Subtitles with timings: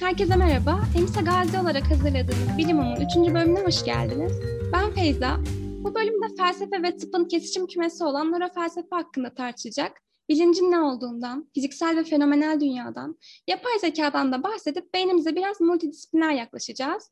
[0.00, 0.80] Herkese merhaba.
[0.98, 3.34] Enisa Gazi olarak hazırladığımız Bilimum'un 3.
[3.34, 4.32] bölümüne hoş geldiniz.
[4.72, 5.36] Ben Feyza.
[5.84, 11.96] Bu bölümde felsefe ve tıbbın kesişim kümesi olan nörofelsefe hakkında tartışacak, bilincin ne olduğundan, fiziksel
[11.96, 17.10] ve fenomenal dünyadan, yapay zekadan da bahsedip beynimize biraz multidisipliner yaklaşacağız.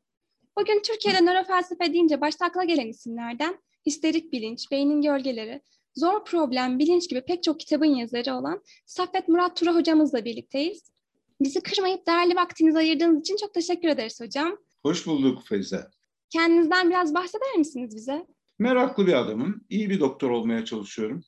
[0.58, 5.62] Bugün Türkiye'de nörofelsefe deyince başta akla gelen isimlerden histerik bilinç, beynin gölgeleri,
[5.94, 10.95] zor problem, bilinç gibi pek çok kitabın yazarı olan Saffet Murat Tura hocamızla birlikteyiz.
[11.40, 14.58] Bizi kırmayıp değerli vaktinizi ayırdığınız için çok teşekkür ederiz hocam.
[14.82, 15.90] Hoş bulduk Feyza.
[16.30, 18.26] Kendinizden biraz bahseder misiniz bize?
[18.58, 19.64] Meraklı bir adamım.
[19.70, 21.24] İyi bir doktor olmaya çalışıyorum.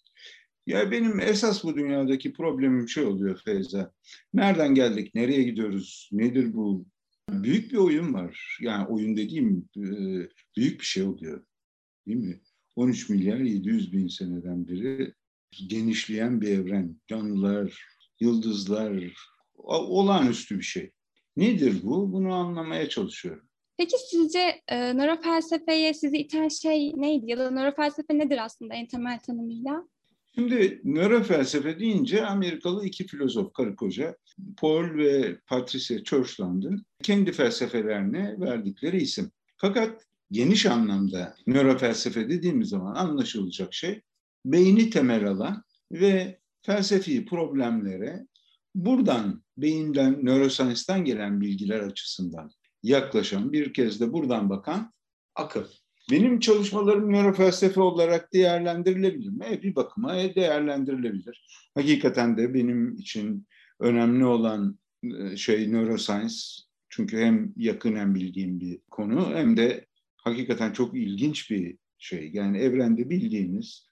[0.67, 3.93] Ya benim esas bu dünyadaki problemim şey oluyor Feyza.
[4.35, 6.87] Nereden geldik, nereye gidiyoruz, nedir bu?
[7.31, 8.59] Büyük bir oyun var.
[8.61, 9.83] Yani oyun dediğim e,
[10.57, 11.45] büyük bir şey oluyor.
[12.07, 12.41] Değil mi?
[12.77, 15.15] 13 milyar 700 bin seneden beri
[15.69, 16.97] genişleyen bir evren.
[17.09, 17.87] Canlılar,
[18.21, 19.15] yıldızlar,
[19.67, 20.91] olağanüstü bir şey.
[21.37, 22.13] Nedir bu?
[22.13, 23.49] Bunu anlamaya çalışıyorum.
[23.77, 27.31] Peki sizce e, nörofelsefeye sizi iten şey neydi?
[27.31, 29.89] Ya da nörofelsefe nedir aslında en temel tanımıyla?
[30.35, 34.17] Şimdi nörofelsefe deyince Amerikalı iki filozof karı koca
[34.57, 39.31] Paul ve Patricia Churchland'ın kendi felsefelerine verdikleri isim.
[39.57, 44.03] Fakat geniş anlamda nörofelsefe dediğimiz zaman anlaşılacak şey
[44.45, 48.27] beyni temel alan ve felsefi problemlere
[48.85, 52.51] buradan beyinden, nöroscience'den gelen bilgiler açısından
[52.83, 54.93] yaklaşan, bir kez de buradan bakan
[55.35, 55.65] akıl.
[56.11, 59.47] Benim çalışmalarım nörofelsefe olarak değerlendirilebilir mi?
[59.51, 61.47] E, bir bakıma e, değerlendirilebilir.
[61.75, 63.47] Hakikaten de benim için
[63.81, 66.35] önemli olan e, şey neuroscience.
[66.89, 69.87] Çünkü hem yakın hem bildiğim bir konu hem de
[70.17, 72.31] hakikaten çok ilginç bir şey.
[72.33, 73.89] Yani evrende bildiğiniz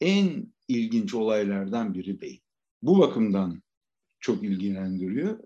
[0.00, 2.40] en ilginç olaylardan biri beyin.
[2.82, 3.62] Bu bakımdan
[4.24, 5.38] çok ilgilendiriyor.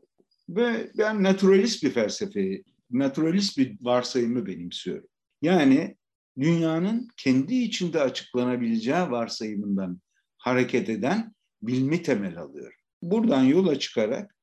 [0.48, 5.08] Ve ben naturalist bir felsefeyi, naturalist bir varsayımı benimsiyorum.
[5.42, 5.96] Yani
[6.38, 10.00] dünyanın kendi içinde açıklanabileceği varsayımından
[10.38, 12.78] hareket eden bilmi temel alıyorum.
[13.03, 14.36] Buradan yola çıkarak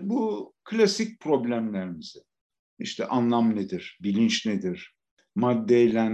[0.00, 2.18] bu klasik problemlerimizi,
[2.78, 4.94] işte anlam nedir, bilinç nedir,
[5.34, 6.12] maddeyle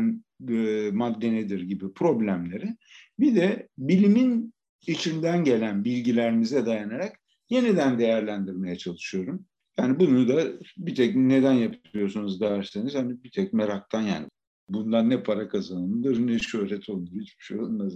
[0.49, 2.77] e, madde nedir gibi problemleri
[3.19, 4.55] bir de bilimin
[4.87, 7.21] içinden gelen bilgilerimize dayanarak
[7.51, 9.47] yeniden değerlendirmeye çalışıyorum.
[9.79, 14.29] Yani bunu da bir tek neden yapıyorsunuz derseniz hani bir tek meraktan yani.
[14.69, 17.95] Bundan ne para kazanılır ne şöhret olur hiçbir şey olmaz.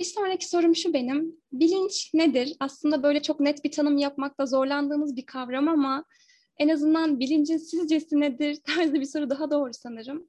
[0.00, 1.36] Bir sonraki sorum şu benim.
[1.52, 2.56] Bilinç nedir?
[2.60, 6.04] Aslında böyle çok net bir tanım yapmakta zorlandığımız bir kavram ama
[6.58, 10.28] en azından bilincin sizcesi nedir tarzı bir soru daha doğru sanırım.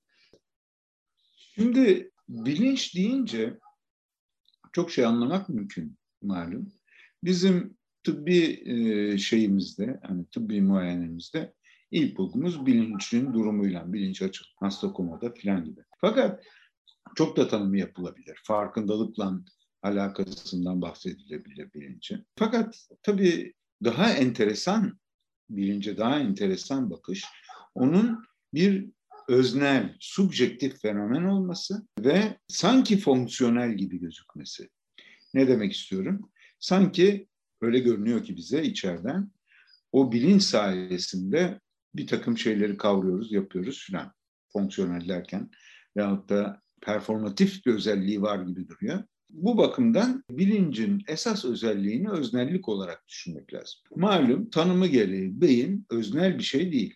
[1.35, 3.59] Şimdi bilinç deyince
[4.71, 6.73] çok şey anlamak mümkün malum.
[7.23, 11.53] Bizim tıbbi şeyimizde, hani tıbbi muayenemizde
[11.91, 15.81] ilk bulgumuz bilincin durumuyla, bilinç açık, hasta komada filan gibi.
[16.01, 16.43] Fakat
[17.15, 18.39] çok da tanımı yapılabilir.
[18.43, 19.39] Farkındalıkla
[19.83, 22.25] alakasından bahsedilebilir bilincin.
[22.35, 23.53] Fakat tabii
[23.83, 24.99] daha enteresan,
[25.49, 27.25] bilince daha enteresan bakış,
[27.75, 28.89] onun bir
[29.29, 34.69] öznel, subjektif fenomen olması ve sanki fonksiyonel gibi gözükmesi.
[35.33, 36.29] Ne demek istiyorum?
[36.59, 37.27] Sanki
[37.63, 39.31] öyle görünüyor ki bize içeriden
[39.91, 41.59] o bilinç sayesinde
[41.95, 44.13] bir takım şeyleri kavruyoruz, yapıyoruz filan.
[44.53, 45.49] Fonksiyonel derken
[45.97, 49.03] veyahut da performatif bir özelliği var gibi duruyor.
[49.29, 53.79] Bu bakımdan bilincin esas özelliğini öznellik olarak düşünmek lazım.
[53.95, 56.95] Malum tanımı gereği beyin öznel bir şey değil.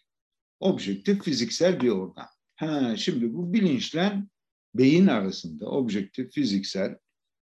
[0.59, 2.27] Objektif fiziksel bir organ.
[2.56, 4.23] Ha, şimdi bu bilinçle
[4.75, 6.97] beyin arasında objektif fiziksel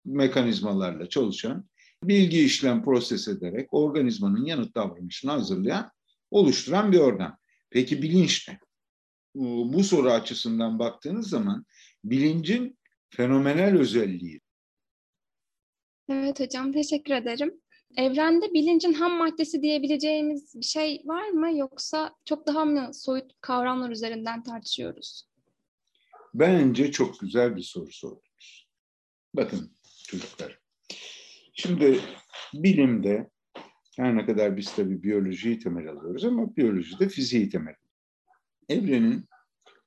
[0.05, 1.69] mekanizmalarla çalışan
[2.09, 5.91] bilgi işlem proses ederek organizmanın yanıt davranışını hazırlayan,
[6.31, 7.39] oluşturan bir organ.
[7.71, 8.59] Peki bilinç ne?
[9.73, 11.65] Bu soru açısından baktığınız zaman
[12.05, 12.79] bilincin
[13.11, 14.41] fenomenal özelliği.
[16.09, 17.61] Evet hocam teşekkür ederim.
[17.97, 23.91] Evrende bilincin ham maddesi diyebileceğimiz bir şey var mı yoksa çok daha mı soyut kavramlar
[23.91, 25.29] üzerinden tartışıyoruz?
[26.35, 28.69] Bence çok güzel bir soru sordunuz.
[29.35, 29.73] Bakın
[30.09, 30.59] çocuklar,
[31.59, 32.01] Şimdi
[32.55, 33.31] bilimde
[33.97, 37.75] her ne kadar biz tabii biyolojiyi temel alıyoruz ama biyolojide fiziği temel.
[38.69, 39.25] Evrenin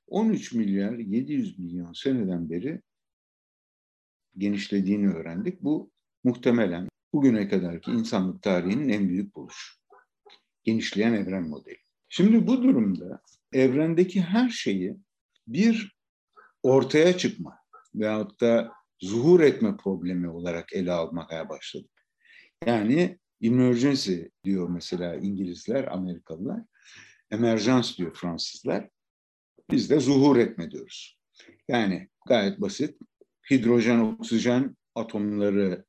[0.06, 2.80] 13 milyar 700 milyon seneden beri
[4.36, 5.62] genişlediğini öğrendik.
[5.62, 5.90] Bu
[6.24, 9.76] muhtemelen bugüne kadarki insanlık tarihinin en büyük buluşu.
[10.64, 11.78] Genişleyen evren modeli.
[12.08, 13.22] Şimdi bu durumda
[13.52, 14.96] evrendeki her şeyi
[15.46, 15.96] bir
[16.62, 17.58] ortaya çıkma
[17.94, 22.06] veyahut da zuhur etme problemi olarak ele almaya başladık.
[22.66, 26.60] Yani Emergency diyor mesela İngilizler, Amerikalılar.
[27.30, 28.88] Emerjans diyor Fransızlar.
[29.70, 31.18] Biz de zuhur etme diyoruz.
[31.68, 32.98] Yani gayet basit.
[33.50, 35.84] Hidrojen, oksijen atomları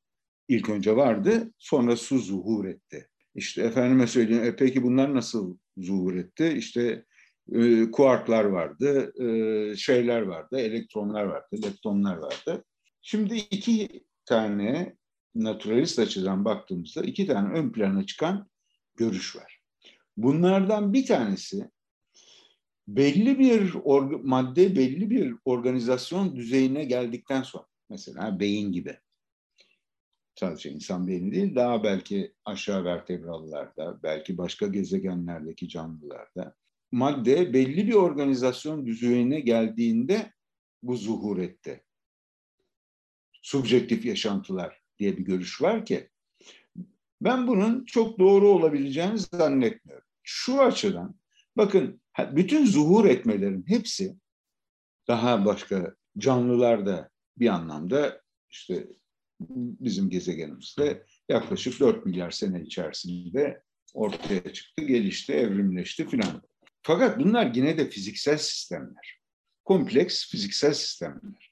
[0.48, 1.52] ilk önce vardı.
[1.58, 3.08] Sonra su zuhur etti.
[3.34, 6.54] İşte efendime söyleyeyim, e peki bunlar nasıl zuhur etti?
[6.56, 7.04] İşte
[7.52, 12.64] e, kuarklar vardı, e, şeyler vardı, elektronlar vardı, leptonlar vardı.
[13.02, 14.96] Şimdi iki tane
[15.34, 18.50] naturalist açıdan baktığımızda iki tane ön plana çıkan
[18.96, 19.60] görüş var.
[20.16, 21.70] Bunlardan bir tanesi
[22.88, 23.74] belli bir
[24.22, 28.98] madde belli bir organizasyon düzeyine geldikten sonra mesela beyin gibi
[30.34, 36.54] sadece insan beyni değil daha belki aşağı vertebrallarda belki başka gezegenlerdeki canlılarda
[36.92, 40.32] madde belli bir organizasyon düzeyine geldiğinde
[40.82, 41.84] bu zuhur etti.
[43.42, 46.08] Subjektif yaşantılar diye bir görüş var ki
[47.20, 50.06] ben bunun çok doğru olabileceğini zannetmiyorum.
[50.22, 51.14] Şu açıdan
[51.56, 54.16] bakın bütün zuhur etmelerin hepsi
[55.08, 58.88] daha başka canlılarda bir anlamda işte
[59.80, 63.62] bizim gezegenimizde yaklaşık 4 milyar sene içerisinde
[63.94, 66.42] ortaya çıktı, gelişti, evrimleşti filan.
[66.82, 69.20] Fakat bunlar yine de fiziksel sistemler.
[69.64, 71.51] Kompleks fiziksel sistemler.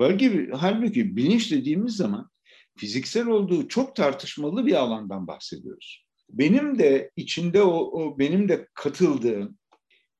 [0.00, 2.30] Halbuki, halbuki bilinç dediğimiz zaman
[2.76, 6.04] fiziksel olduğu çok tartışmalı bir alandan bahsediyoruz.
[6.30, 9.58] Benim de içinde o, o benim de katıldığım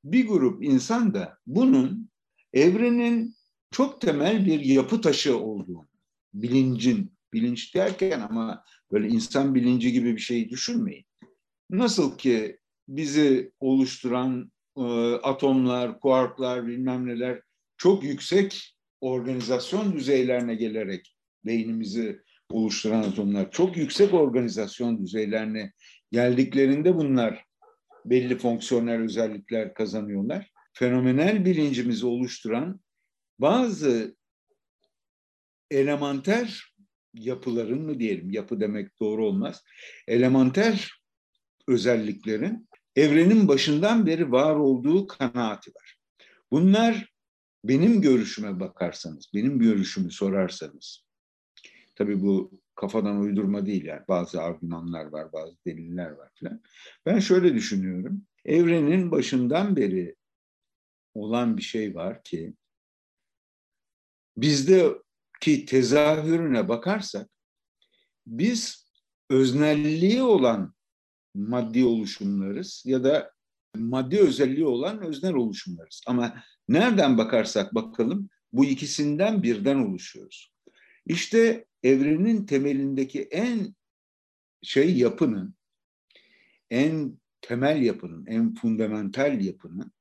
[0.04, 2.10] bir grup insan da bunun
[2.52, 3.34] evrenin
[3.70, 5.88] çok temel bir yapı taşı olduğunu,
[6.34, 11.04] bilincin, bilinç derken ama böyle insan bilinci gibi bir şey düşünmeyin.
[11.70, 14.82] Nasıl ki bizi oluşturan e,
[15.14, 17.42] atomlar, kuarklar, bilmem neler
[17.76, 21.16] çok yüksek organizasyon düzeylerine gelerek
[21.46, 22.20] beynimizi
[22.50, 25.72] oluşturan atomlar çok yüksek organizasyon düzeylerine
[26.12, 27.44] geldiklerinde bunlar
[28.04, 30.50] belli fonksiyonel özellikler kazanıyorlar.
[30.72, 32.80] Fenomenel bilincimizi oluşturan
[33.38, 34.16] bazı
[35.70, 36.74] elementer
[37.14, 39.64] yapıların mı diyelim, yapı demek doğru olmaz,
[40.08, 40.92] elementer
[41.68, 45.96] özelliklerin evrenin başından beri var olduğu kanaati var.
[46.50, 47.10] Bunlar
[47.64, 51.04] benim görüşüme bakarsanız, benim görüşümü sorarsanız,
[51.96, 56.62] tabii bu kafadan uydurma değil yani bazı argümanlar var, bazı deliller var falan.
[57.06, 58.26] Ben şöyle düşünüyorum.
[58.44, 60.16] Evrenin başından beri
[61.14, 62.54] olan bir şey var ki
[64.36, 67.30] bizdeki tezahürüne bakarsak
[68.26, 68.90] biz
[69.30, 70.74] öznelliği olan
[71.34, 73.32] maddi oluşumlarız ya da
[73.76, 76.02] maddi özelliği olan öznel oluşumlarız.
[76.06, 80.52] Ama nereden bakarsak bakalım bu ikisinden birden oluşuyoruz.
[81.06, 83.74] İşte evrenin temelindeki en
[84.62, 85.54] şey yapının,
[86.70, 89.92] en temel yapının, en fundamental yapının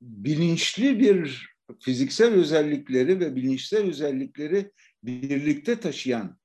[0.00, 1.48] bilinçli bir
[1.80, 4.72] fiziksel özellikleri ve bilinçsel özellikleri
[5.02, 6.38] birlikte taşıyan,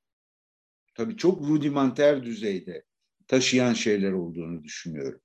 [0.95, 2.83] tabii çok rudimenter düzeyde
[3.27, 5.21] taşıyan şeyler olduğunu düşünüyorum.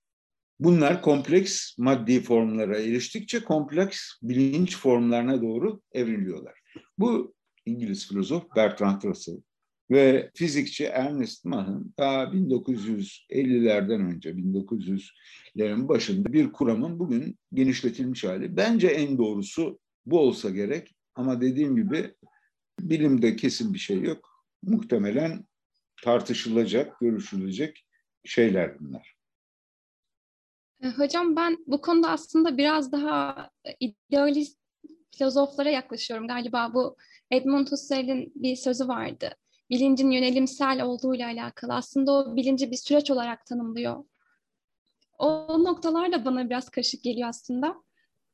[0.61, 6.55] Bunlar kompleks maddi formlara eriştikçe kompleks bilinç formlarına doğru evriliyorlar.
[6.99, 7.35] Bu
[7.67, 9.41] İngiliz filozof Bertrand Russell
[9.91, 18.57] ve fizikçi Ernest Mach'ın ta 1950'lerden önce 1900'lerin başında bir kuramın bugün genişletilmiş hali.
[18.57, 22.15] Bence en doğrusu bu olsa gerek ama dediğim gibi
[22.81, 24.47] bilimde kesin bir şey yok.
[24.63, 25.45] Muhtemelen
[26.03, 27.87] tartışılacak, görüşülecek
[28.25, 29.16] şeyler bunlar.
[30.83, 34.59] E, hocam ben bu konuda aslında biraz daha idealist
[35.19, 36.29] filozoflara yaklaşıyorum.
[36.29, 36.97] Galiba bu
[37.31, 39.31] Edmund Husserl'in bir sözü vardı.
[39.71, 41.75] Bilincin yönelimsel olduğuyla alakalı.
[41.75, 44.05] Aslında o bilinci bir süreç olarak tanımlıyor.
[45.19, 47.75] O noktalar da bana biraz karışık geliyor aslında.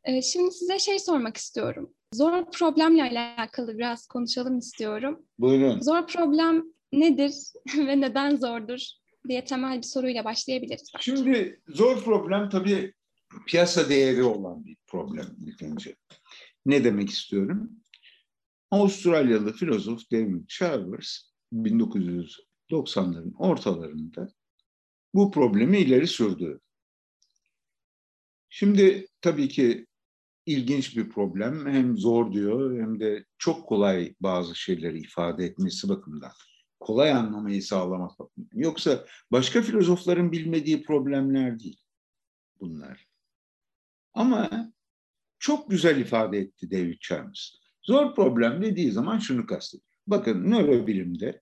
[0.04, 1.94] Ee, şimdi size şey sormak istiyorum.
[2.14, 5.26] Zor problemle alakalı biraz konuşalım istiyorum.
[5.38, 5.80] Buyurun.
[5.80, 7.34] Zor problem nedir
[7.76, 10.90] ve neden zordur diye temel bir soruyla başlayabiliriz.
[10.94, 11.04] Belki.
[11.04, 12.94] Şimdi zor problem tabii
[13.46, 15.96] piyasa değeri olan bir problem ilk önce.
[16.66, 17.70] Ne demek istiyorum?
[18.70, 24.28] Avustralyalı filozof David Chalmers 1990'ların ortalarında
[25.14, 26.60] bu problemi ileri sürdü.
[28.48, 29.86] Şimdi tabii ki
[30.46, 31.66] ilginç bir problem.
[31.66, 36.32] Hem zor diyor hem de çok kolay bazı şeyleri ifade etmesi bakımından.
[36.82, 38.58] Kolay anlamayı sağlamak bakımından.
[38.58, 41.80] Yoksa başka filozofların bilmediği problemler değil
[42.60, 43.06] bunlar.
[44.14, 44.72] Ama
[45.38, 47.54] çok güzel ifade etti David Chalmers.
[47.82, 49.92] Zor problem dediği zaman şunu kastediyor.
[50.06, 51.40] Bakın nörobilimde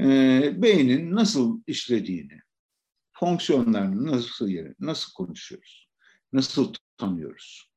[0.00, 0.04] e,
[0.62, 2.40] beynin nasıl işlediğini,
[3.12, 5.88] fonksiyonlarını nasıl yeri, nasıl konuşuyoruz,
[6.32, 7.70] nasıl tanıyoruz,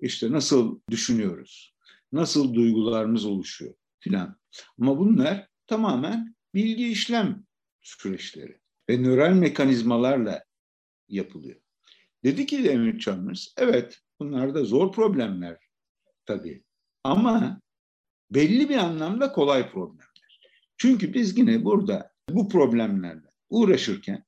[0.00, 1.74] işte nasıl düşünüyoruz,
[2.12, 4.36] nasıl duygularımız oluşuyor filan.
[4.80, 7.44] Ama bunlar tamamen bilgi işlem
[7.80, 10.44] süreçleri ve nöral mekanizmalarla
[11.08, 11.60] yapılıyor.
[12.24, 15.58] Dedi ki Emir Chalmers, evet bunlar da zor problemler
[16.26, 16.64] tabii
[17.04, 17.60] ama
[18.30, 20.06] belli bir anlamda kolay problemler.
[20.76, 24.24] Çünkü biz yine burada bu problemlerle uğraşırken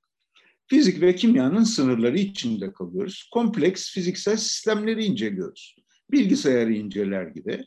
[0.67, 3.29] fizik ve kimyanın sınırları içinde kalıyoruz.
[3.33, 5.77] Kompleks fiziksel sistemleri inceliyoruz.
[6.11, 7.65] Bilgisayarı inceler gibi.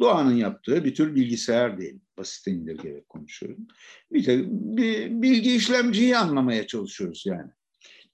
[0.00, 2.00] Doğanın yaptığı bir tür bilgisayar değil.
[2.18, 3.66] Basite indirgerek konuşuyorum.
[4.12, 7.50] Bir de bir bilgi işlemciyi anlamaya çalışıyoruz yani.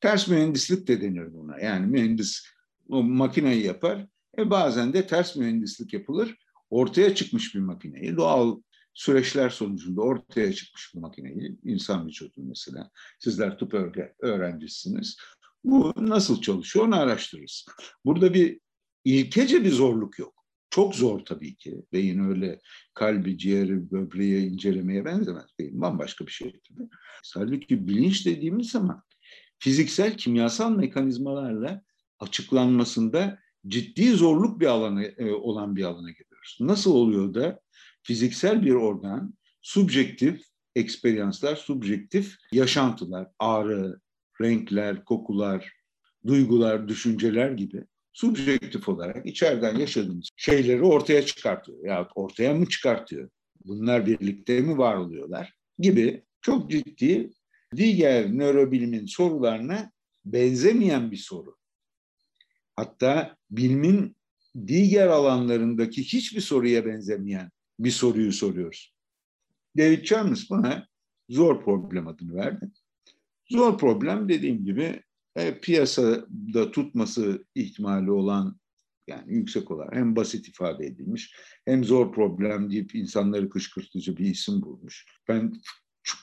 [0.01, 1.61] Ters mühendislik de denir buna.
[1.61, 2.47] Yani mühendis
[2.89, 4.07] o makineyi yapar.
[4.39, 6.39] E bazen de ters mühendislik yapılır.
[6.71, 8.57] Ortaya çıkmış bir makineyi doğal
[8.95, 12.91] süreçler sonucunda ortaya çıkmış bir makineyi, insan vücudu mesela.
[13.19, 13.75] Sizler tıp
[14.21, 15.17] öğrencisiniz.
[15.65, 17.67] Bu nasıl çalışıyor onu araştırırız.
[18.05, 18.61] Burada bir
[19.05, 20.42] ilkece bir zorluk yok.
[20.73, 21.83] Çok zor tabii ki.
[21.93, 22.61] Beyin öyle
[22.95, 25.45] kalbi, ciğeri, böbreği incelemeye benzemez.
[25.59, 26.89] Beyin bambaşka bir şey tabii.
[27.35, 29.03] Halbuki bilinç dediğimiz zaman
[29.59, 31.83] fiziksel, kimyasal mekanizmalarla
[32.19, 36.57] açıklanmasında ciddi zorluk bir alana e, olan bir alana giriyoruz.
[36.61, 37.61] Nasıl oluyor da
[38.03, 40.43] fiziksel bir organ subjektif
[40.77, 44.01] eksperyanslar, subjektif yaşantılar, ağrı,
[44.41, 45.73] renkler, kokular,
[46.27, 51.85] duygular, düşünceler gibi subjektif olarak içeriden yaşadığımız şeyleri ortaya çıkartıyor.
[51.85, 53.31] Ya ortaya mı çıkartıyor?
[53.65, 55.55] Bunlar birlikte mi var oluyorlar?
[55.79, 57.31] Gibi çok ciddi
[57.77, 59.93] diğer nörobilimin sorularına
[60.25, 61.57] benzemeyen bir soru.
[62.77, 64.17] Hatta bilimin
[64.67, 68.95] diğer alanlarındaki hiçbir soruya benzemeyen bir soruyu soruyoruz.
[69.79, 70.87] David Chalmers bana
[71.29, 72.71] zor problem adını verdi.
[73.51, 75.03] Zor problem dediğim gibi
[75.37, 78.57] e, piyasada tutması ihtimali olan
[79.07, 84.63] yani yüksek olarak hem basit ifade edilmiş hem zor problem deyip insanları kışkırtıcı bir isim
[84.63, 85.07] bulmuş.
[85.29, 85.53] Ben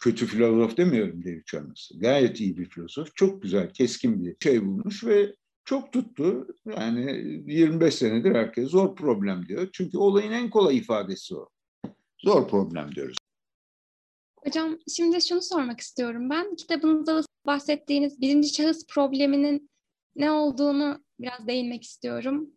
[0.02, 1.92] kötü filozof demiyorum David Chalmers.
[1.96, 3.16] Gayet iyi bir filozof.
[3.16, 5.36] Çok güzel, keskin bir şey bulmuş ve
[5.66, 6.48] çok tuttu.
[6.66, 9.70] Yani 25 senedir herkes zor problem diyor.
[9.74, 11.50] Çünkü olayın en kolay ifadesi o.
[12.24, 13.18] Zor problem diyoruz.
[14.46, 16.56] Hocam şimdi şunu sormak istiyorum ben.
[16.56, 19.70] Kitabınızda bahsettiğiniz birinci şahıs probleminin
[20.16, 22.50] ne olduğunu biraz değinmek istiyorum.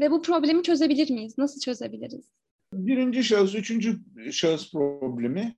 [0.00, 1.38] Ve bu problemi çözebilir miyiz?
[1.38, 2.32] Nasıl çözebiliriz?
[2.72, 3.98] Birinci şahıs, üçüncü
[4.32, 5.56] şahıs problemi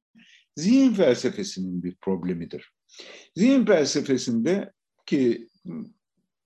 [0.57, 2.73] zihin felsefesinin bir problemidir.
[3.37, 4.73] Zihin felsefesinde
[5.07, 5.49] ki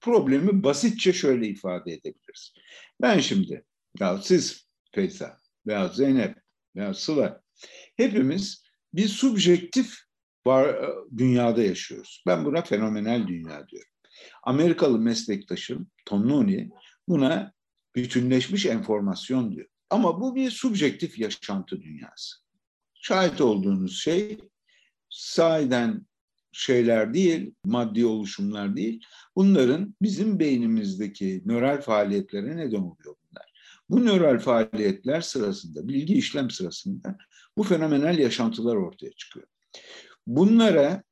[0.01, 2.55] problemi basitçe şöyle ifade edebiliriz.
[3.01, 3.65] Ben şimdi,
[4.01, 6.37] ya siz Feyza veya Zeynep
[6.77, 7.43] veya Sıla
[7.97, 8.63] hepimiz
[8.95, 9.99] bir subjektif
[10.47, 10.77] var,
[11.17, 12.23] dünyada yaşıyoruz.
[12.27, 13.91] Ben buna fenomenal dünya diyorum.
[14.43, 16.71] Amerikalı meslektaşım Tonloni
[17.09, 17.53] buna
[17.97, 19.67] bütünleşmiş enformasyon diyor.
[19.91, 22.37] Ama bu bir subjektif yaşantı dünyası.
[22.95, 24.39] Şahit olduğunuz şey
[25.11, 26.07] sahiden
[26.53, 29.05] şeyler değil, maddi oluşumlar değil.
[29.37, 33.53] Bunların bizim beynimizdeki nöral faaliyetlere neden oluyor bunlar.
[33.89, 37.17] Bu nöral faaliyetler sırasında, bilgi işlem sırasında
[37.57, 39.47] bu fenomenal yaşantılar ortaya çıkıyor.
[40.31, 41.03] Bunlara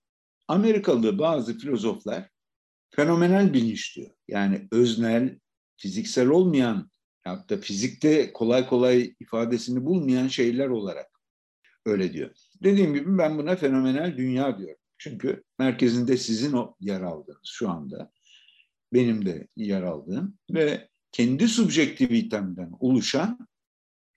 [0.49, 2.29] Amerikalı bazı filozoflar
[2.91, 4.11] fenomenal bilinç diyor.
[4.29, 5.39] Yani öznel,
[5.77, 6.91] fiziksel olmayan,
[7.25, 11.11] hatta fizikte kolay kolay ifadesini bulmayan şeyler olarak
[11.87, 12.31] öyle diyor.
[12.63, 14.83] Dediğim gibi ben buna fenomenal dünya diyorum.
[14.99, 18.13] Çünkü merkezinde sizin o yer aldığınız şu anda
[18.93, 23.49] benim de yer aldığım ve kendi subjektivitemden oluşan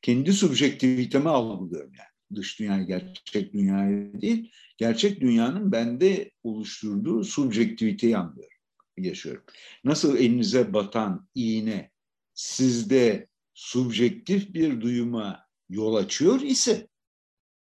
[0.01, 2.10] kendi subjektivitemi algılıyorum yani.
[2.35, 8.57] Dış dünyayı gerçek dünyayı değil, gerçek dünyanın bende oluşturduğu subjektiviteyi anlıyorum,
[8.97, 9.43] yaşıyorum.
[9.83, 11.91] Nasıl elinize batan iğne
[12.33, 16.87] sizde subjektif bir duyuma yol açıyor ise,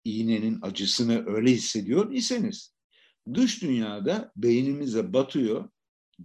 [0.05, 2.75] iğnenin acısını öyle hissediyor iseniz,
[3.35, 5.71] dış dünyada beynimize batıyor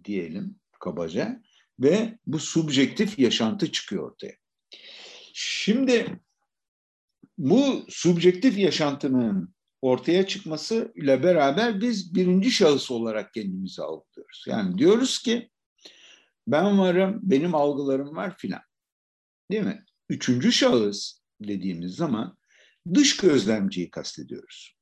[0.03, 1.43] diyelim kabaca
[1.79, 4.36] ve bu subjektif yaşantı çıkıyor ortaya.
[5.33, 6.19] Şimdi
[7.39, 14.46] bu subjektif yaşantının ortaya çıkması ile beraber biz birinci şahıs olarak kendimizi algılıyoruz.
[14.48, 15.50] Yani diyoruz ki
[16.48, 18.62] ben varım, benim algılarım var filan.
[19.51, 19.86] Değil mi?
[20.10, 22.38] Üçüncü şahıs dediğimiz zaman
[22.93, 24.75] dış gözlemciyi kastediyoruz.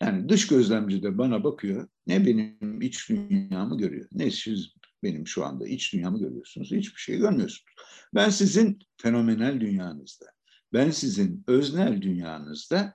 [0.00, 1.88] Yani dış gözlemci de bana bakıyor.
[2.06, 4.08] Ne benim iç dünyamı görüyor.
[4.12, 4.68] Ne siz
[5.02, 6.72] benim şu anda iç dünyamı görüyorsunuz.
[6.72, 7.74] Hiçbir şey görmüyorsunuz.
[8.14, 10.26] Ben sizin fenomenal dünyanızda,
[10.72, 12.94] ben sizin öznel dünyanızda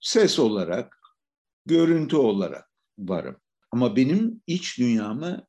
[0.00, 0.98] ses olarak,
[1.66, 3.36] görüntü olarak varım.
[3.72, 5.46] Ama benim iç dünyamı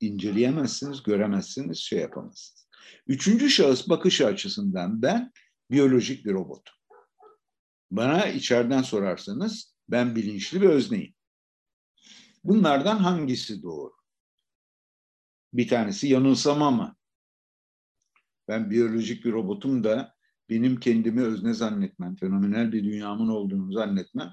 [0.00, 2.68] inceleyemezsiniz, göremezsiniz, şey yapamazsınız.
[3.06, 5.32] Üçüncü şahıs bakış açısından ben
[5.70, 6.74] biyolojik bir robotum.
[7.90, 11.14] Bana içeriden sorarsanız ben bilinçli bir özneyim.
[12.44, 13.92] Bunlardan hangisi doğru?
[15.52, 16.96] Bir tanesi yanılsama mı?
[18.48, 20.13] Ben biyolojik bir robotum da
[20.48, 24.32] benim kendimi özne zannetmem, fenomenal bir dünyamın olduğunu zannetmem,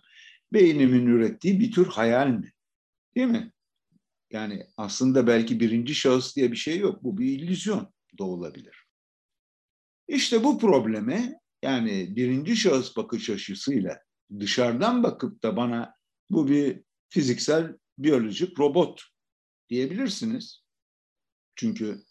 [0.53, 2.51] beynimin ürettiği bir tür hayal mi?
[3.15, 3.51] Değil mi?
[4.31, 7.03] Yani aslında belki birinci şahıs diye bir şey yok.
[7.03, 8.85] Bu bir illüzyon da olabilir.
[10.07, 13.99] İşte bu probleme yani birinci şahıs bakış açısıyla
[14.39, 15.93] dışarıdan bakıp da bana
[16.29, 19.03] bu bir fiziksel biyolojik robot
[19.69, 20.63] diyebilirsiniz.
[21.55, 22.03] Çünkü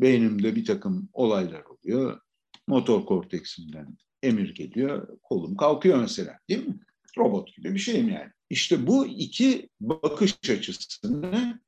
[0.00, 2.20] beynimde bir takım olaylar oluyor.
[2.68, 6.80] Motor korteksimden emir geliyor, kolum kalkıyor mesela değil mi?
[7.18, 8.30] Robot gibi bir şeyim yani.
[8.50, 11.60] İşte bu iki bakış açısını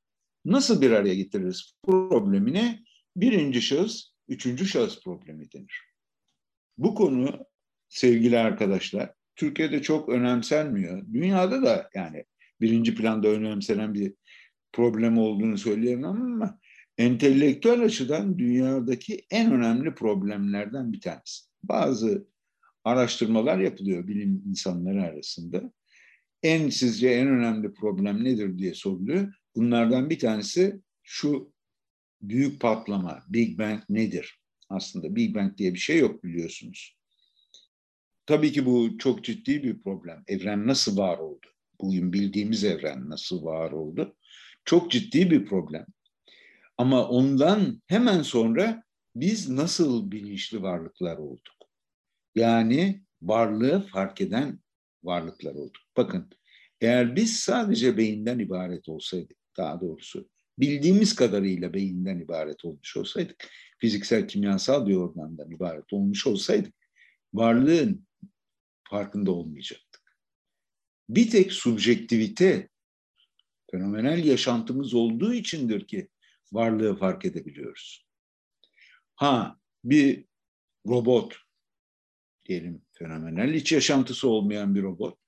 [0.45, 2.83] nasıl bir araya getiririz problemine
[3.15, 5.81] birinci şahıs, üçüncü şahıs problemi denir.
[6.77, 7.45] Bu konu
[7.89, 11.05] sevgili arkadaşlar Türkiye'de çok önemsenmiyor.
[11.13, 12.25] Dünyada da yani
[12.61, 14.13] birinci planda önemsenen bir
[14.73, 16.59] problem olduğunu söyleyemem ama
[16.97, 21.45] entelektüel açıdan dünyadaki en önemli problemlerden bir tanesi.
[21.63, 22.27] Bazı
[22.83, 25.73] araştırmalar yapılıyor bilim insanları arasında.
[26.43, 29.33] En sizce en önemli problem nedir diye soruluyor.
[29.55, 31.53] Bunlardan bir tanesi şu
[32.21, 34.39] büyük patlama, Big Bang nedir?
[34.69, 36.97] Aslında Big Bang diye bir şey yok biliyorsunuz.
[38.25, 40.23] Tabii ki bu çok ciddi bir problem.
[40.27, 41.47] Evren nasıl var oldu?
[41.81, 44.15] Bugün bildiğimiz evren nasıl var oldu?
[44.65, 45.85] Çok ciddi bir problem.
[46.81, 48.83] Ama ondan hemen sonra
[49.15, 51.55] biz nasıl bilinçli varlıklar olduk?
[52.35, 54.59] Yani varlığı fark eden
[55.03, 55.81] varlıklar olduk.
[55.97, 56.29] Bakın
[56.81, 63.47] eğer biz sadece beyinden ibaret olsaydık, daha doğrusu bildiğimiz kadarıyla beyinden ibaret olmuş olsaydık,
[63.79, 66.73] fiziksel kimyasal bir organdan ibaret olmuş olsaydık,
[67.33, 68.07] varlığın
[68.89, 70.17] farkında olmayacaktık.
[71.09, 72.69] Bir tek subjektivite,
[73.71, 76.07] fenomenal yaşantımız olduğu içindir ki
[76.51, 78.07] varlığı fark edebiliyoruz.
[79.15, 80.25] Ha bir
[80.87, 81.37] robot
[82.45, 85.21] diyelim fenomenal iç yaşantısı olmayan bir robot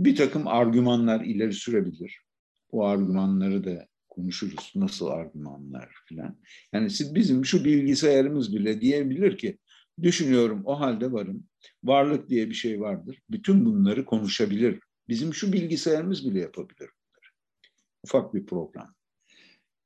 [0.00, 2.20] bir takım argümanlar ileri sürebilir.
[2.72, 4.72] Bu argümanları da konuşuruz.
[4.74, 6.40] Nasıl argümanlar filan.
[6.72, 9.58] Yani siz bizim şu bilgisayarımız bile diyebilir ki
[10.02, 11.46] düşünüyorum o halde varım.
[11.84, 13.18] Varlık diye bir şey vardır.
[13.30, 14.80] Bütün bunları konuşabilir.
[15.08, 17.32] Bizim şu bilgisayarımız bile yapabilir bunları.
[18.04, 18.94] Ufak bir program.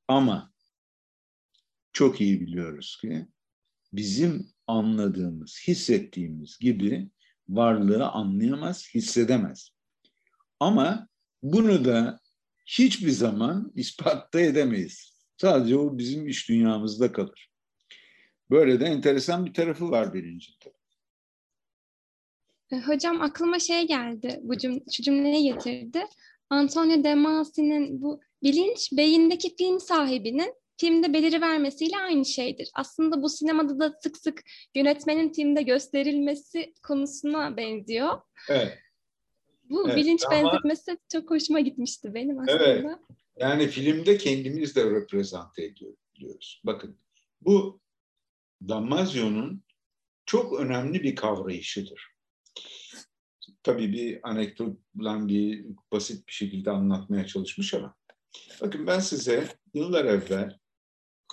[0.07, 0.53] Ama
[1.93, 3.27] çok iyi biliyoruz ki
[3.93, 7.09] bizim anladığımız, hissettiğimiz gibi
[7.49, 9.69] varlığı anlayamaz, hissedemez.
[10.59, 11.07] Ama
[11.43, 12.19] bunu da
[12.65, 15.17] hiçbir zaman ispatta edemeyiz.
[15.37, 17.49] Sadece o bizim iş dünyamızda kalır.
[18.49, 20.73] Böyle de enteresan bir tarafı var birincide.
[22.85, 26.03] Hocam aklıma şey geldi, bu cüm şu cümleyi getirdi.
[26.49, 32.69] Antonio De Masi'nin bu bilinç beyindeki film sahibinin filmde beliri vermesiyle aynı şeydir.
[32.73, 34.43] Aslında bu sinemada da sık sık
[34.75, 38.21] yönetmenin filmde gösterilmesi konusuna benziyor.
[38.49, 38.77] Evet.
[39.69, 42.63] Bu evet, bilinç ama, benzetmesi çok hoşuma gitmişti benim aslında.
[42.63, 42.85] Evet.
[43.39, 46.61] Yani filmde kendimiz de reprezente ediyoruz.
[46.65, 46.97] Bakın
[47.41, 47.79] bu
[48.67, 49.63] Damasio'nun
[50.25, 52.16] çok önemli bir kavrayışıdır.
[53.67, 57.95] Tabii bir anekdotla bir basit bir şekilde anlatmaya çalışmış ama
[58.61, 60.59] bakın ben size yıllar evvel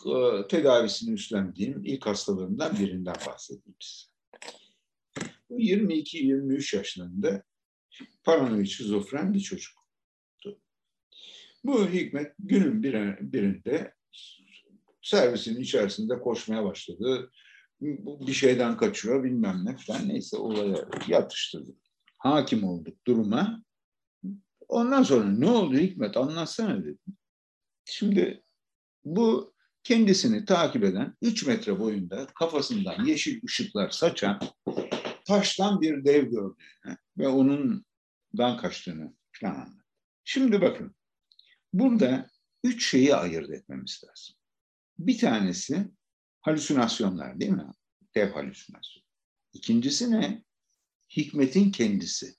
[0.06, 4.10] e, tedavisini üstlendiğim ilk hastalarımdan birinden bahsedeyim size.
[5.50, 7.42] 22-23 yaşlarında
[8.24, 10.60] paranoid şizofren bir çocuktu.
[11.64, 12.82] Bu Hikmet günün
[13.32, 13.94] birinde
[15.02, 17.30] servisin içerisinde koşmaya başladı.
[17.80, 21.83] Bir şeyden kaçıyor bilmem ne falan neyse olaya yatıştırdı.
[22.24, 23.62] Hakim olduk duruma.
[24.68, 26.98] Ondan sonra ne oldu Hikmet anlatsana dedim.
[27.84, 28.42] Şimdi
[29.04, 34.40] bu kendisini takip eden 3 metre boyunda kafasından yeşil ışıklar saçan
[35.26, 39.84] taştan bir dev gördüğünü ve onundan kaçtığını falan anlattı.
[40.24, 40.94] Şimdi bakın
[41.72, 42.30] burada
[42.64, 44.36] üç şeyi ayırt etmemiz lazım.
[44.98, 45.90] Bir tanesi
[46.40, 47.70] halüsinasyonlar değil mi?
[48.14, 49.04] Dev halüsinasyon.
[49.52, 50.44] İkincisi ne?
[51.16, 52.34] Hikmetin kendisi.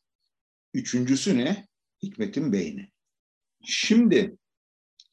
[0.74, 1.68] Üçüncüsü ne?
[2.04, 2.92] Hikmetin beyni.
[3.64, 4.38] Şimdi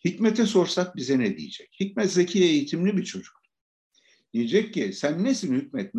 [0.04, 1.76] Hikmet'e sorsak bize ne diyecek?
[1.80, 3.42] Hikmet zeki eğitimli bir çocuk.
[4.32, 5.92] Diyecek ki sen nesin Hikmet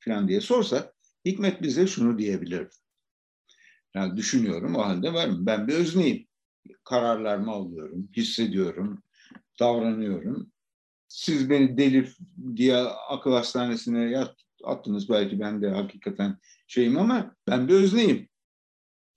[0.00, 0.94] falan diye sorsak
[1.24, 2.74] Hikmet bize şunu diyebilirdi.
[3.94, 5.46] Yani düşünüyorum o halde varım.
[5.46, 6.26] Ben bir özneyim.
[6.84, 9.02] Kararlarımı alıyorum, hissediyorum,
[9.60, 10.52] davranıyorum.
[11.08, 12.08] Siz beni deli
[12.56, 12.76] diye
[13.08, 18.28] akıl hastanesine yat, attınız belki ben de hakikaten şeyim ama ben bir özneyim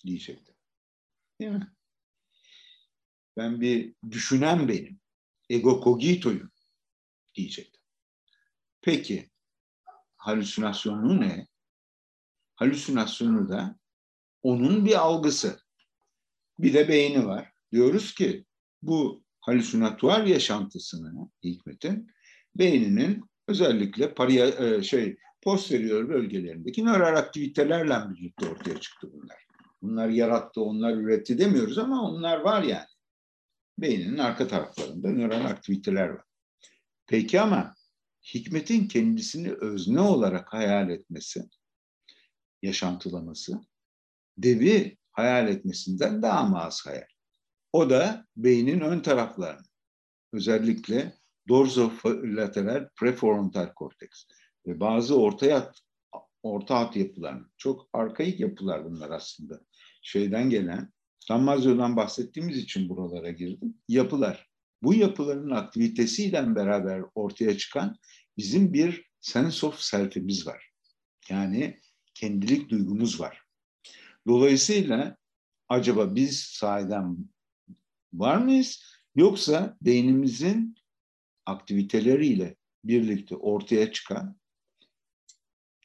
[0.05, 0.55] diyecektim.
[1.41, 1.73] Değil mi?
[3.37, 4.99] Ben bir düşünen benim.
[5.49, 6.51] Ego cogito'yum
[7.35, 7.81] diyecektim.
[8.81, 9.29] Peki
[10.17, 11.47] halüsinasyonu ne?
[12.55, 13.79] Halüsinasyonu da
[14.43, 15.59] onun bir algısı.
[16.59, 17.51] Bir de beyni var.
[17.71, 18.45] Diyoruz ki
[18.81, 22.11] bu halüsinatuar yaşantısını Hikmet'in
[22.55, 29.45] beyninin özellikle paria, e, şey posterior bölgelerindeki nöral aktivitelerle birlikte ortaya çıktı bunlar.
[29.81, 32.87] Bunlar yarattı, onlar üretti demiyoruz ama onlar var yani.
[33.77, 36.25] Beyninin arka taraflarında nöral aktiviteler var.
[37.07, 37.75] Peki ama
[38.33, 41.43] Hikmet'in kendisini özne olarak hayal etmesi,
[42.61, 43.61] yaşantılaması,
[44.37, 47.07] devi hayal etmesinden daha mı az hayal?
[47.73, 49.65] O da beynin ön taraflarını,
[50.33, 51.13] özellikle
[51.47, 54.23] dorsolateral prefrontal korteks
[54.67, 55.81] ve bazı orta yat,
[56.43, 59.61] orta hat yapılarını, çok arkaik yapılar bunlar aslında.
[60.01, 60.93] Şeyden gelen,
[61.29, 63.77] Dammazio'dan bahsettiğimiz için buralara girdim.
[63.87, 64.49] Yapılar.
[64.83, 67.97] Bu yapıların aktivitesiyle beraber ortaya çıkan
[68.37, 70.71] bizim bir sense of self'imiz var.
[71.29, 71.79] Yani
[72.13, 73.41] kendilik duygumuz var.
[74.27, 75.17] Dolayısıyla
[75.69, 77.17] acaba biz sahiden
[78.13, 78.83] var mıyız?
[79.15, 80.75] Yoksa beynimizin
[81.45, 84.37] aktiviteleriyle birlikte ortaya çıkan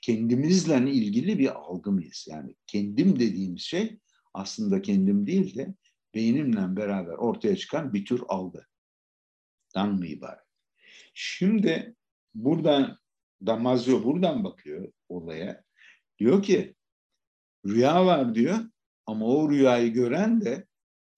[0.01, 2.27] kendimizle ilgili bir algı mıyız?
[2.31, 3.99] Yani kendim dediğimiz şey
[4.35, 5.75] aslında kendim değil de
[6.15, 8.65] beynimle beraber ortaya çıkan bir tür algı.
[9.75, 10.45] Dan mı ibaret?
[11.15, 11.95] Şimdi
[12.35, 12.99] buradan
[13.47, 15.65] Damasio buradan bakıyor olaya.
[16.19, 16.75] Diyor ki
[17.67, 18.59] rüya var diyor
[19.07, 20.67] ama o rüyayı gören de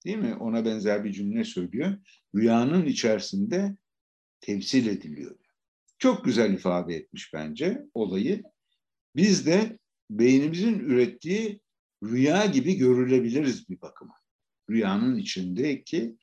[0.05, 1.97] değil mi ona benzer bir cümle söylüyor.
[2.35, 3.77] Rüyanın içerisinde
[4.41, 5.35] temsil ediliyor.
[5.97, 8.43] Çok güzel ifade etmiş bence olayı.
[9.15, 11.61] Biz de beynimizin ürettiği
[12.03, 14.13] rüya gibi görülebiliriz bir bakıma.
[14.69, 16.17] Rüyanın içindeki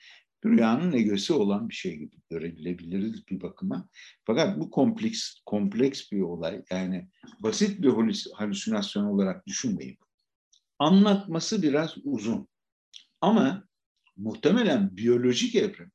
[0.44, 3.88] rüyanın egosu olan bir şey gibi görebilebiliriz bir bakıma.
[4.24, 6.62] Fakat bu kompleks kompleks bir olay.
[6.70, 7.08] Yani
[7.40, 7.92] basit bir
[8.34, 9.98] halüsinasyon olarak düşünmeyin.
[10.78, 12.48] Anlatması biraz uzun.
[13.20, 13.68] Ama
[14.16, 15.92] muhtemelen biyolojik evrim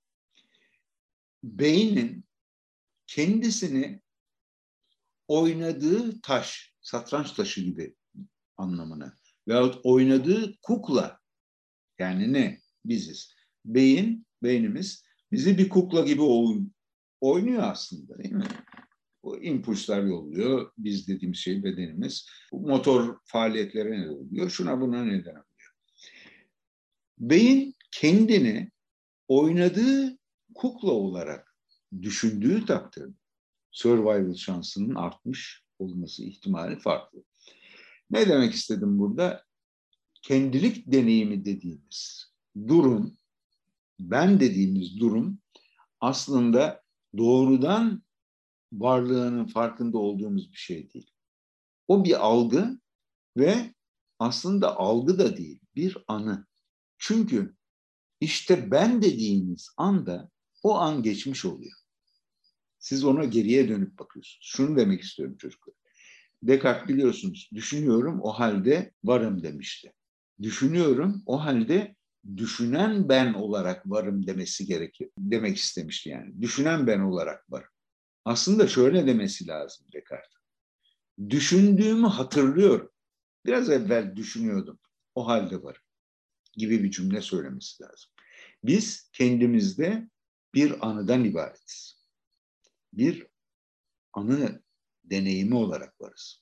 [1.46, 2.26] beynin
[3.08, 4.02] kendisini
[5.28, 7.96] oynadığı taş, satranç taşı gibi
[8.58, 9.14] anlamına
[9.48, 11.20] veyahut oynadığı kukla
[12.00, 12.62] yani ne?
[12.86, 13.36] Biziz.
[13.66, 16.22] Beyin, beynimiz bizi bir kukla gibi
[17.22, 18.48] oynuyor aslında değil mi?
[19.24, 20.72] O impulslar yolluyor.
[20.78, 22.30] Biz dediğimiz şey bedenimiz.
[22.52, 24.50] Motor faaliyetlere neden oluyor.
[24.50, 25.74] Şuna buna neden oluyor.
[27.18, 28.72] Beyin kendini
[29.28, 30.18] oynadığı
[30.56, 31.56] kukla olarak
[32.02, 33.14] düşündüğü takdirde
[33.72, 37.24] survival şansının artmış olması ihtimali farklı.
[38.10, 39.46] Ne demek istedim burada?
[40.22, 42.32] Kendilik deneyimi dediğimiz
[42.68, 43.18] durum,
[44.00, 45.40] ben dediğimiz durum
[46.00, 46.84] aslında
[47.18, 48.04] doğrudan
[48.74, 51.12] varlığının farkında olduğumuz bir şey değil.
[51.88, 52.80] O bir algı
[53.38, 53.74] ve
[54.20, 56.48] aslında algı da değil, bir anı.
[56.98, 57.56] Çünkü
[58.20, 60.30] işte ben dediğiniz anda
[60.64, 61.85] o an geçmiş oluyor.
[62.86, 64.40] Siz ona geriye dönüp bakıyorsunuz.
[64.44, 65.76] Şunu demek istiyorum çocuklar.
[66.44, 69.94] Descartes biliyorsunuz düşünüyorum o halde varım demişti.
[70.42, 71.96] Düşünüyorum o halde
[72.38, 75.10] düşünen ben olarak varım demesi gerekiyor.
[75.18, 76.42] Demek istemişti yani.
[76.42, 77.70] Düşünen ben olarak varım.
[78.26, 80.42] Aslında şöyle demesi lazım Descartes.
[81.30, 82.92] Düşündüğümü hatırlıyorum.
[83.46, 84.80] Biraz evvel düşünüyordum.
[85.16, 85.84] O halde varım.
[86.58, 88.12] Gibi bir cümle söylemesi lazım.
[88.64, 90.10] Biz kendimizde
[90.54, 91.95] bir anıdan ibaretiz.
[92.98, 93.28] Bir
[94.14, 94.64] anı
[95.04, 96.42] deneyimi olarak varız.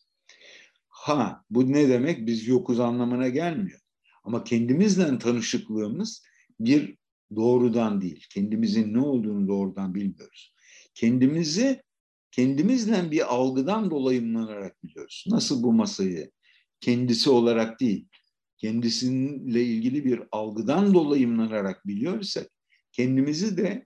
[0.87, 2.27] Ha bu ne demek?
[2.27, 3.79] Biz yokuz anlamına gelmiyor.
[4.23, 6.23] Ama kendimizle tanışıklığımız
[6.59, 6.97] bir
[7.35, 8.25] doğrudan değil.
[8.29, 10.53] Kendimizin ne olduğunu doğrudan bilmiyoruz.
[10.93, 11.83] Kendimizi
[12.31, 15.25] kendimizle bir algıdan dolayımlanarak biliyoruz.
[15.27, 16.31] Nasıl bu masayı
[16.79, 18.07] kendisi olarak değil,
[18.57, 22.51] kendisiyle ilgili bir algıdan dolayımlanarak biliyorsak
[22.91, 23.85] kendimizi de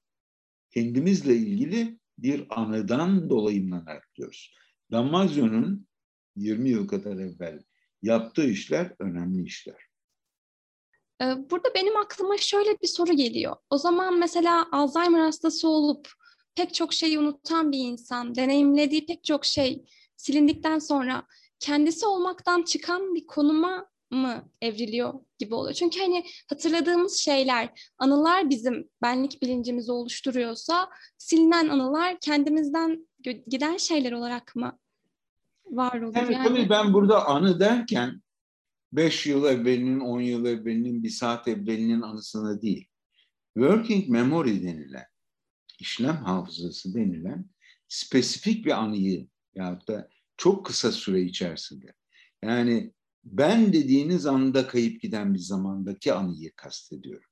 [0.72, 4.56] kendimizle ilgili bir anıdan dolayımlanarak biliyoruz.
[4.92, 5.88] Dammazio'nun
[6.36, 7.64] 20 yıl kadar evvel
[8.02, 9.88] yaptığı işler önemli işler.
[11.22, 13.56] Ee, burada benim aklıma şöyle bir soru geliyor.
[13.70, 16.10] O zaman mesela Alzheimer hastası olup
[16.56, 21.24] pek çok şeyi unutan bir insan, deneyimlediği pek çok şey silindikten sonra
[21.60, 25.74] kendisi olmaktan çıkan bir konuma mı evriliyor gibi oluyor.
[25.74, 33.08] Çünkü hani hatırladığımız şeyler, anılar bizim benlik bilincimizi oluşturuyorsa silinen anılar kendimizden
[33.48, 34.80] giden şeyler olarak mı
[35.66, 36.16] var oluyor?
[36.16, 38.22] Yani, yani tabii ben burada anı derken
[38.94, 42.88] 5 yıl evvelinin, 10 yıl evvelinin, bir saat evvelinin anısına değil.
[43.54, 45.06] Working memory denilen,
[45.80, 47.46] işlem hafızası denilen
[47.88, 51.94] spesifik bir anıyı ya da çok kısa süre içerisinde
[52.44, 52.94] yani
[53.32, 57.30] ben dediğiniz anda kayıp giden bir zamandaki anıyı kastediyorum.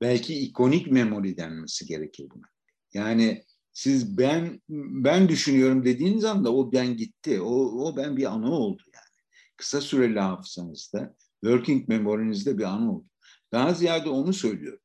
[0.00, 2.46] Belki ikonik memori denmesi gerekir buna.
[2.94, 7.40] Yani siz ben ben düşünüyorum dediğiniz anda o ben gitti.
[7.40, 9.04] O, o ben bir anı oldu yani.
[9.56, 13.06] Kısa süreli hafızanızda, working memorinizde bir anı oldu.
[13.52, 14.80] Daha ziyade onu söylüyorum.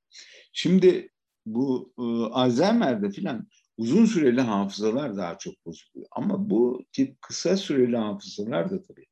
[0.53, 1.09] Şimdi
[1.45, 6.07] bu e, Alzheimer'de filan uzun süreli hafızalar daha çok bozuluyor.
[6.11, 9.05] Ama bu tip kısa süreli hafızalar da tabii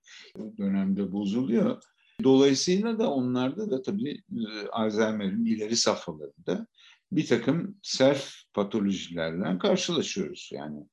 [0.58, 1.84] dönemde bozuluyor.
[2.24, 6.68] Dolayısıyla da onlarda da tabii e, Alzheimer'in ileri safhalarında
[7.12, 10.50] bir takım self patolojilerle karşılaşıyoruz.
[10.54, 10.88] Yani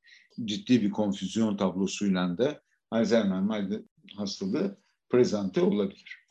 [0.44, 3.80] ciddi bir konfüzyon tablosuyla da Alzheimer
[4.16, 6.22] hastalığı prezente olabilir.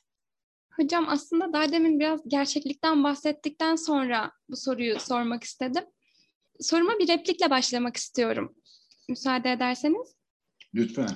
[0.71, 5.83] Hocam aslında daha demin biraz gerçeklikten bahsettikten sonra bu soruyu sormak istedim.
[6.61, 8.55] Soruma bir replikle başlamak istiyorum.
[9.09, 10.15] Müsaade ederseniz.
[10.73, 11.09] Lütfen.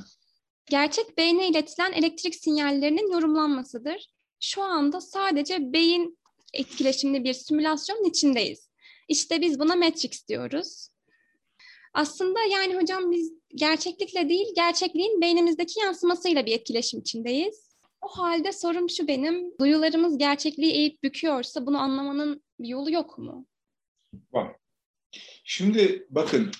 [0.69, 4.07] Gerçek beyne iletilen elektrik sinyallerinin yorumlanmasıdır.
[4.39, 6.17] Şu anda sadece beyin
[6.53, 8.69] etkileşimli bir simülasyonun içindeyiz.
[9.07, 10.89] İşte biz buna Matrix diyoruz.
[11.93, 17.75] Aslında yani hocam biz gerçeklikle değil, gerçekliğin beynimizdeki yansımasıyla bir etkileşim içindeyiz.
[18.01, 23.45] O halde sorum şu benim, duyularımız gerçekliği eğip büküyorsa bunu anlamanın bir yolu yok mu?
[24.31, 24.55] Var.
[25.43, 26.51] Şimdi bakın,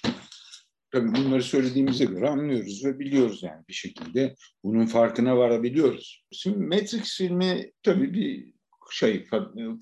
[0.92, 6.26] tabii bunları söylediğimize göre anlıyoruz ve biliyoruz yani bir şekilde bunun farkına varabiliyoruz.
[6.32, 8.54] Şimdi Matrix filmi tabii bir
[8.92, 9.28] şey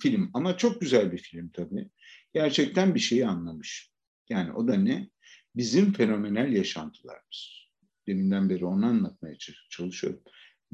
[0.01, 1.89] film ama çok güzel bir film tabii.
[2.33, 3.91] Gerçekten bir şeyi anlamış.
[4.29, 5.09] Yani o da ne?
[5.55, 7.67] Bizim fenomenel yaşantılarımız.
[8.07, 9.36] Deminden beri onu anlatmaya
[9.69, 10.21] çalışıyorum.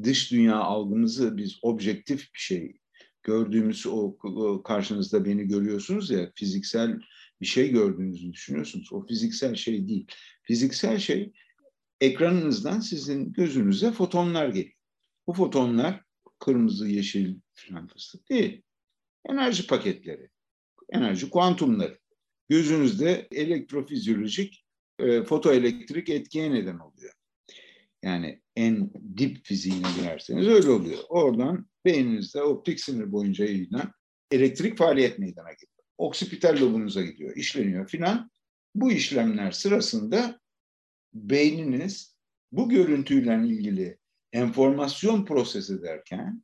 [0.04, 2.80] Dış dünya algımızı biz objektif bir şey
[3.24, 4.18] gördüğümüz o,
[4.64, 7.00] karşınızda beni görüyorsunuz ya fiziksel
[7.42, 8.94] bir şey gördüğünüzü düşünüyorsunuz.
[8.94, 10.08] O fiziksel şey değil.
[10.44, 11.34] Fiziksel şey
[12.02, 14.76] ekranınızdan sizin gözünüze fotonlar geliyor.
[15.28, 16.04] Bu fotonlar
[16.40, 18.62] kırmızı, yeşil falan fıstık değil.
[19.30, 20.30] Enerji paketleri,
[20.90, 22.00] enerji kuantumları.
[22.50, 24.66] Gözünüzde elektrofizyolojik,
[25.00, 27.14] e, fotoelektrik etkiye neden oluyor.
[28.04, 31.00] Yani en dip fiziğine girerseniz öyle oluyor.
[31.10, 33.94] Oradan beyninizde optik sinir boyunca yayılan
[34.32, 35.79] elektrik faaliyet meydana geliyor.
[36.00, 38.32] Oksipital lobunuza gidiyor, işleniyor filan.
[38.76, 40.40] Bu işlemler sırasında
[41.14, 42.16] beyniniz
[42.52, 43.98] bu görüntüyle ilgili
[44.34, 46.44] enformasyon proses ederken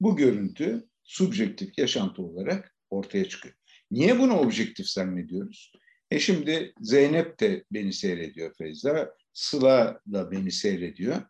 [0.00, 3.54] bu görüntü subjektif yaşantı olarak ortaya çıkıyor.
[3.90, 5.72] Niye bunu objektif zannediyoruz?
[6.10, 11.22] E şimdi Zeynep de beni seyrediyor Feyza, Sıla da beni seyrediyor.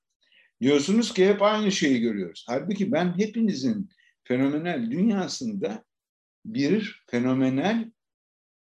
[0.61, 2.45] Diyorsunuz ki hep aynı şeyi görüyoruz.
[2.49, 3.91] Halbuki ben hepinizin
[4.25, 5.85] fenomenel dünyasında
[6.45, 7.93] bir fenomenel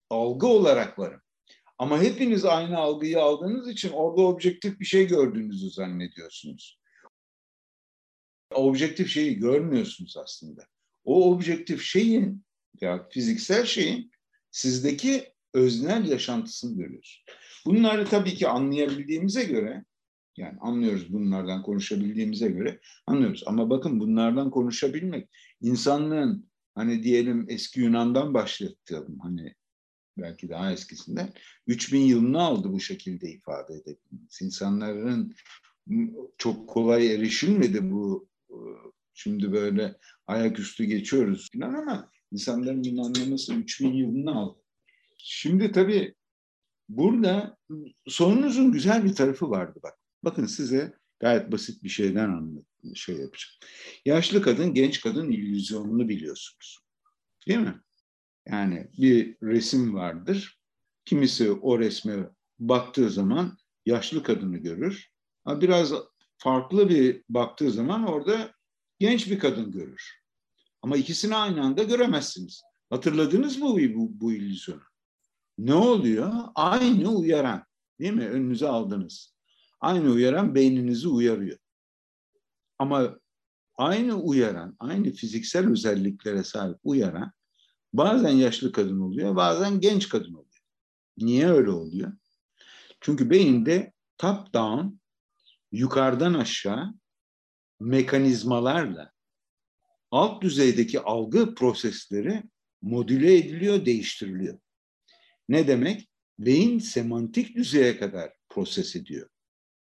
[0.09, 1.21] algı olarak varım.
[1.77, 6.79] Ama hepiniz aynı algıyı aldığınız için orada objektif bir şey gördüğünüzü zannediyorsunuz.
[8.53, 10.67] Objektif şeyi görmüyorsunuz aslında.
[11.03, 12.43] O objektif şeyin
[12.81, 14.11] ya fiziksel şeyin
[14.51, 17.25] sizdeki öznel yaşantısını görüyorsunuz.
[17.65, 19.85] Bunları tabii ki anlayabildiğimize göre
[20.37, 23.43] yani anlıyoruz bunlardan konuşabildiğimize göre anlıyoruz.
[23.45, 25.29] Ama bakın bunlardan konuşabilmek
[25.61, 29.55] insanlığın hani diyelim eski Yunan'dan başlayalım hani
[30.17, 31.33] belki daha eskisinden
[31.67, 34.41] 3000 yılını aldı bu şekilde ifade edebilmemiz.
[34.41, 35.35] İnsanların
[36.37, 38.57] çok kolay erişilmedi bu e,
[39.13, 44.59] şimdi böyle ayaküstü geçiyoruz falan ama insanların bunu anlaması 3000 yılını aldı.
[45.17, 46.15] Şimdi tabii
[46.89, 47.57] burada
[48.07, 49.93] sorunuzun güzel bir tarafı vardı bak.
[50.23, 53.53] Bakın size gayet basit bir şeyden anlat, şey yapacağım.
[54.05, 56.79] Yaşlı kadın, genç kadın illüzyonunu biliyorsunuz.
[57.47, 57.81] Değil mi?
[58.47, 60.59] Yani bir resim vardır.
[61.05, 65.11] Kimisi o resme baktığı zaman yaşlı kadını görür.
[65.47, 65.93] Biraz
[66.37, 68.51] farklı bir baktığı zaman orada
[68.99, 70.21] genç bir kadın görür.
[70.81, 72.61] Ama ikisini aynı anda göremezsiniz.
[72.89, 74.81] Hatırladınız mı bu, bu, bu illüzyonu?
[75.57, 76.33] Ne oluyor?
[76.55, 77.63] Aynı uyaran.
[77.99, 78.27] Değil mi?
[78.27, 79.35] Önünüze aldınız.
[79.79, 81.57] Aynı uyaran beyninizi uyarıyor.
[82.81, 83.19] Ama
[83.75, 87.31] aynı uyaran, aynı fiziksel özelliklere sahip uyaran
[87.93, 90.61] bazen yaşlı kadın oluyor, bazen genç kadın oluyor.
[91.17, 92.13] Niye öyle oluyor?
[93.01, 94.87] Çünkü beyinde top down,
[95.71, 96.93] yukarıdan aşağı
[97.79, 99.11] mekanizmalarla
[100.11, 102.43] alt düzeydeki algı prosesleri
[102.81, 104.59] modüle ediliyor, değiştiriliyor.
[105.49, 106.09] Ne demek?
[106.39, 109.29] Beyin semantik düzeye kadar proses ediyor.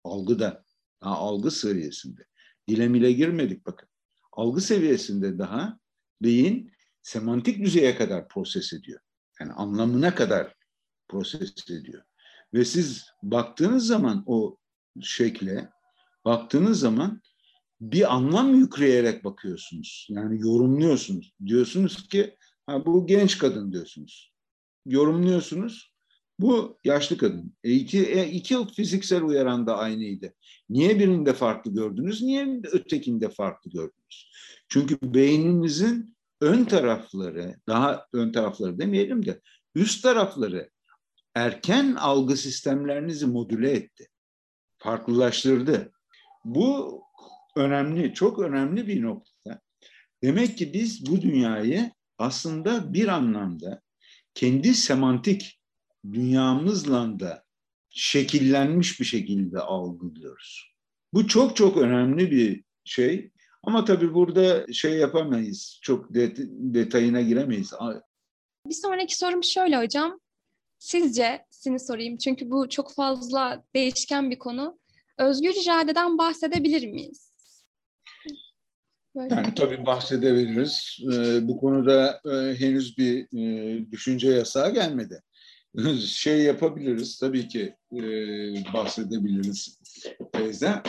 [0.03, 0.63] Algıda,
[1.03, 2.30] daha algı seviyesinde.
[2.71, 3.89] Dile mile girmedik bakın.
[4.31, 5.79] Algı seviyesinde daha
[6.21, 8.99] beyin semantik düzeye kadar proses ediyor.
[9.39, 10.55] Yani anlamına kadar
[11.07, 12.03] proses ediyor.
[12.53, 14.57] Ve siz baktığınız zaman o
[15.01, 15.69] şekle,
[16.25, 17.21] baktığınız zaman
[17.81, 20.07] bir anlam yükleyerek bakıyorsunuz.
[20.09, 21.33] Yani yorumluyorsunuz.
[21.45, 24.33] Diyorsunuz ki ha, bu genç kadın diyorsunuz.
[24.85, 25.90] Yorumluyorsunuz.
[26.41, 27.53] Bu yaşlı kadın.
[27.63, 30.33] E iki, e iki fiziksel uyaran da aynıydı.
[30.69, 32.21] Niye birinde farklı gördünüz?
[32.21, 34.31] Niye ötekinde farklı gördünüz?
[34.67, 39.41] Çünkü beyninizin ön tarafları, daha ön tarafları demeyelim de
[39.75, 40.69] üst tarafları
[41.35, 44.07] erken algı sistemlerinizi modüle etti.
[44.77, 45.91] Farklılaştırdı.
[46.45, 47.01] Bu
[47.55, 49.61] önemli, çok önemli bir nokta.
[50.23, 53.81] Demek ki biz bu dünyayı aslında bir anlamda
[54.33, 55.60] kendi semantik
[56.11, 57.43] dünyamızla da
[57.89, 60.71] şekillenmiş bir şekilde algılıyoruz.
[61.13, 63.31] Bu çok çok önemli bir şey.
[63.63, 67.73] Ama tabii burada şey yapamayız, çok det- detayına giremeyiz.
[68.67, 70.19] Bir sonraki sorum şöyle hocam.
[70.79, 74.79] Sizce, seni sorayım çünkü bu çok fazla değişken bir konu.
[75.17, 77.31] Özgür iradeden bahsedebilir miyiz?
[79.15, 79.35] Böyle.
[79.35, 80.97] Yani tabii bahsedebiliriz.
[81.13, 85.21] Ee, bu konuda e, henüz bir e, düşünce yasağı gelmedi.
[86.05, 88.01] şey yapabiliriz tabii ki e,
[88.73, 89.79] bahsedebiliriz
[90.33, 90.81] teyze.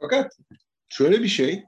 [0.00, 0.38] Fakat
[0.88, 1.64] şöyle bir şey,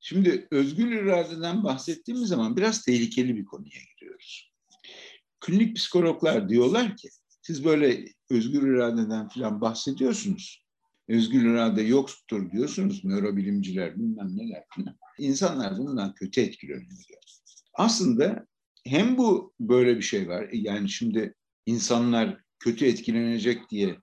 [0.00, 4.52] şimdi özgür iradeden bahsettiğimiz zaman biraz tehlikeli bir konuya giriyoruz.
[5.40, 7.08] Klinik psikologlar diyorlar ki,
[7.42, 10.64] siz böyle özgür iradeden falan bahsediyorsunuz.
[11.08, 14.96] Özgür irade yoktur diyorsunuz nörobilimciler bilmem neler falan.
[15.18, 17.20] İnsanlar bundan kötü etkileniyor.
[17.74, 18.46] Aslında
[18.84, 20.48] hem bu böyle bir şey var.
[20.52, 21.34] Yani şimdi
[21.66, 23.96] insanlar kötü etkilenecek diye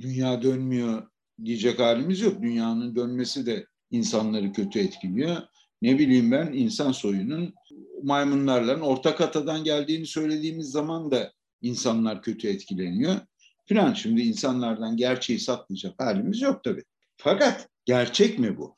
[0.00, 1.08] dünya dönmüyor
[1.44, 2.42] diyecek halimiz yok.
[2.42, 5.36] Dünyanın dönmesi de insanları kötü etkiliyor.
[5.82, 7.54] Ne bileyim ben insan soyunun
[8.02, 13.20] maymunlarla ortak atadan geldiğini söylediğimiz zaman da insanlar kötü etkileniyor.
[13.66, 16.84] Filan şimdi insanlardan gerçeği saklayacak halimiz yok tabii.
[17.16, 18.76] Fakat gerçek mi bu?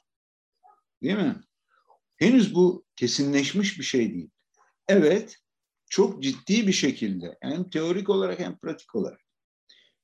[1.02, 1.36] Değil mi?
[2.16, 4.30] Henüz bu kesinleşmiş bir şey değil.
[4.88, 5.38] Evet,
[5.94, 9.20] çok ciddi bir şekilde hem teorik olarak hem pratik olarak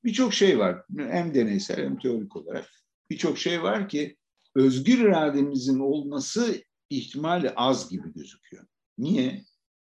[0.03, 0.83] birçok şey var.
[0.97, 2.69] Hem deneysel hem teorik olarak
[3.09, 4.17] birçok şey var ki
[4.55, 8.65] özgür irademizin olması ihtimali az gibi gözüküyor.
[8.97, 9.45] Niye?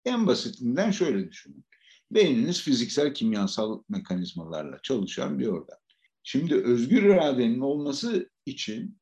[0.04, 1.64] En basitinden şöyle düşünün.
[2.10, 5.78] Beyniniz fiziksel kimyasal mekanizmalarla çalışan bir organ.
[6.22, 8.98] Şimdi özgür iradenin olması için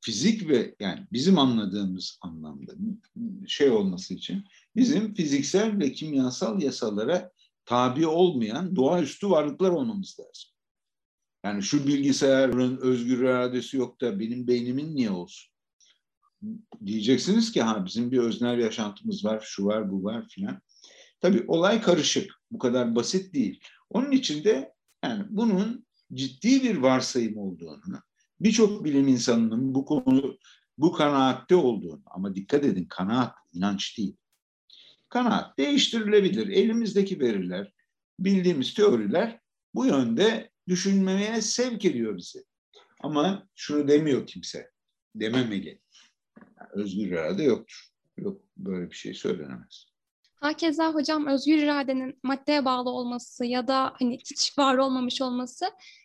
[0.00, 2.72] fizik ve yani bizim anladığımız anlamda
[3.46, 4.44] şey olması için
[4.76, 7.32] bizim fiziksel ve kimyasal yasalara
[7.64, 10.50] tabi olmayan doğaüstü varlıklar olmamız lazım.
[11.44, 15.54] Yani şu bilgisayarın özgür iradesi yok da benim beynimin niye olsun?
[16.86, 20.60] Diyeceksiniz ki ha bizim bir öznel yaşantımız var, şu var, bu var filan.
[21.20, 22.32] Tabii olay karışık.
[22.50, 23.60] Bu kadar basit değil.
[23.90, 28.02] Onun için de yani bunun ciddi bir varsayım olduğunu,
[28.40, 30.38] birçok bilim insanının bu konu
[30.78, 34.16] bu kanaatte olduğunu ama dikkat edin kanaat inanç değil.
[35.14, 36.48] Kanaat değiştirilebilir.
[36.48, 37.72] Elimizdeki veriler,
[38.18, 39.40] bildiğimiz teoriler
[39.74, 42.44] bu yönde düşünmeye sevk ediyor bizi.
[43.00, 44.70] Ama şunu demiyor kimse.
[45.14, 45.80] Dememeli.
[46.38, 47.88] Yani özgür irade yoktur.
[48.16, 49.86] Yok böyle bir şey söylenemez.
[50.34, 55.64] Hakeza hocam özgür iradenin maddeye bağlı olması ya da hani hiç var olmamış olması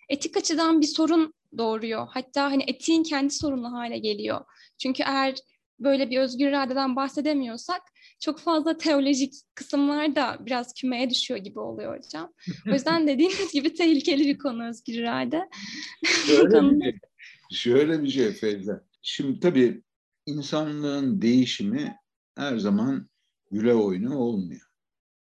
[0.09, 2.07] etik açıdan bir sorun doğuruyor.
[2.09, 4.45] Hatta hani etiğin kendi sorunlu hale geliyor.
[4.77, 5.35] Çünkü eğer
[5.79, 7.81] böyle bir özgür iradeden bahsedemiyorsak
[8.19, 12.33] çok fazla teolojik kısımlar da biraz kümeye düşüyor gibi oluyor hocam.
[12.67, 15.49] O yüzden dediğiniz gibi tehlikeli bir konu özgür irade.
[16.03, 16.99] Şöyle bir şey,
[17.51, 18.83] şöyle bir şey Feyza.
[19.01, 19.83] Şimdi tabii
[20.25, 21.95] insanlığın değişimi
[22.37, 23.09] her zaman
[23.51, 24.61] güle oyunu olmuyor.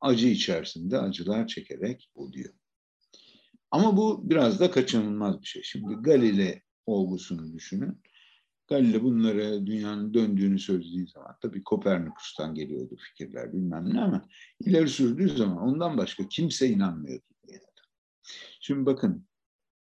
[0.02, 2.54] Acı içerisinde acılar çekerek oluyor.
[3.72, 5.64] Ama bu biraz da kaçınılmaz bir şey.
[5.64, 8.02] Şimdi Galile olgusunu düşünün.
[8.68, 14.28] Galile bunları dünyanın döndüğünü söylediği zaman tabii Kopernikus'tan geliyordu fikirler bilmem ne ama
[14.60, 17.24] ileri sürdüğü zaman ondan başka kimse inanmıyordu.
[18.60, 19.28] Şimdi bakın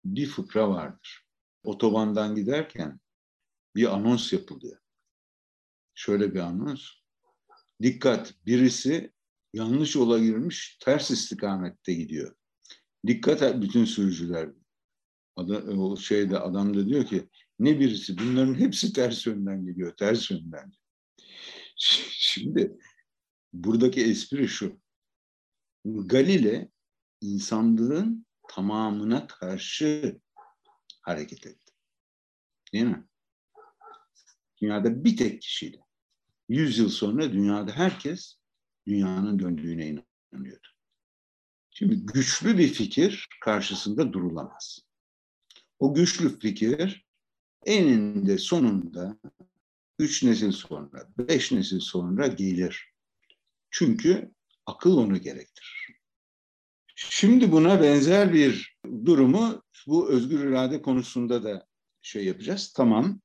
[0.05, 1.26] bir fıkra vardır.
[1.64, 3.01] Otobandan giderken
[3.76, 4.79] bir anons yapılıyor.
[5.95, 6.89] Şöyle bir anons.
[7.83, 9.12] Dikkat birisi
[9.53, 12.37] yanlış yola girmiş ters istikamette gidiyor.
[13.07, 14.51] Dikkat et bütün sürücüler.
[15.37, 20.30] Adam, o şeyde adam da diyor ki ne birisi bunların hepsi ters yönden geliyor, ters
[20.30, 20.72] yönden.
[21.76, 22.78] Şimdi
[23.52, 24.80] buradaki espri şu.
[25.84, 26.70] Galile
[27.20, 30.20] insanlığın tamamına karşı
[31.02, 31.72] hareket etti.
[32.72, 33.04] Değil mi?
[34.62, 35.80] Dünyada bir tek kişiydi.
[36.48, 38.38] Yüz yıl sonra dünyada herkes
[38.86, 39.86] dünyanın döndüğüne
[40.32, 40.68] inanıyordu.
[41.70, 44.78] Şimdi güçlü bir fikir karşısında durulamaz.
[45.78, 47.07] O güçlü fikir
[47.66, 49.18] eninde sonunda
[49.98, 52.92] üç nesil sonra, beş nesil sonra gelir.
[53.70, 54.32] Çünkü
[54.66, 55.88] akıl onu gerektirir.
[56.94, 61.66] Şimdi buna benzer bir durumu bu özgür irade konusunda da
[62.02, 62.72] şey yapacağız.
[62.76, 63.20] Tamam.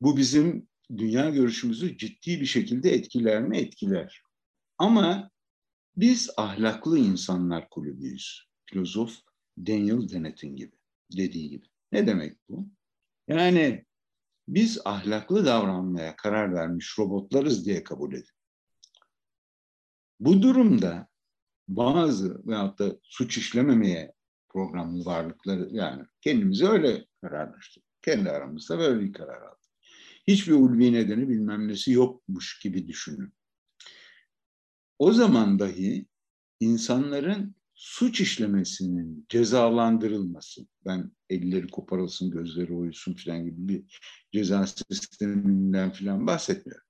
[0.00, 3.58] Bu bizim dünya görüşümüzü ciddi bir şekilde etkiler mi?
[3.58, 4.22] Etkiler.
[4.78, 5.30] Ama
[5.96, 8.48] biz ahlaklı insanlar kulübüyüz.
[8.66, 9.16] Filozof
[9.58, 10.72] Daniel Dennett'in gibi
[11.16, 11.66] dediği gibi.
[11.92, 12.68] Ne demek bu?
[13.28, 13.84] Yani
[14.48, 18.34] biz ahlaklı davranmaya karar vermiş robotlarız diye kabul edin.
[20.20, 21.08] Bu durumda
[21.68, 24.12] bazı veyahut da suç işlememeye
[24.48, 27.88] programlı varlıkları yani kendimizi öyle kararlaştırdık.
[28.02, 29.70] Kendi aramızda böyle bir karar aldık.
[30.26, 33.34] Hiçbir ulvi nedeni bilmem nesi yokmuş gibi düşünün.
[34.98, 36.06] O zaman dahi
[36.60, 44.00] insanların suç işlemesinin cezalandırılması, ben elleri koparılsın, gözleri oyulsun falan gibi bir
[44.32, 46.86] ceza sisteminden falan bahsetmiyorum.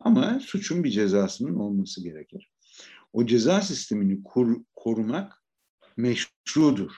[0.00, 2.50] Ama suçun bir cezasının olması gerekir.
[3.12, 5.42] O ceza sistemini kur, korumak
[5.96, 6.92] meşrudur.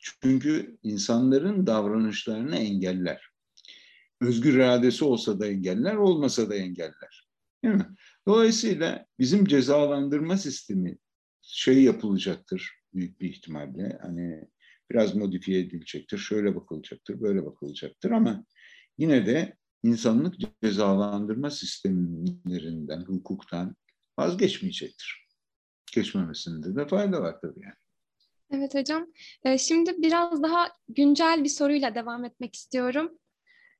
[0.00, 3.30] Çünkü insanların davranışlarını engeller.
[4.20, 7.28] Özgür iradesi olsa da engeller, olmasa da engeller.
[7.64, 7.86] Değil mi?
[8.28, 10.98] Dolayısıyla bizim cezalandırma sistemi
[11.52, 13.98] şey yapılacaktır büyük bir ihtimalle.
[14.02, 14.44] Hani
[14.90, 18.44] biraz modifiye edilecektir, şöyle bakılacaktır, böyle bakılacaktır ama
[18.98, 23.76] yine de insanlık cezalandırma sistemlerinden, hukuktan
[24.18, 25.26] vazgeçmeyecektir.
[25.94, 27.74] Geçmemesinde de fayda var tabii yani.
[28.52, 29.06] Evet hocam.
[29.44, 33.18] Ee, şimdi biraz daha güncel bir soruyla devam etmek istiyorum.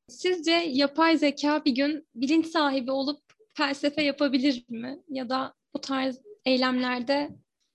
[0.08, 3.20] Sizce yapay zeka bir gün bilinç sahibi olup
[3.54, 5.02] felsefe yapabilir mi?
[5.08, 7.30] Ya da bu tarz eylemlerde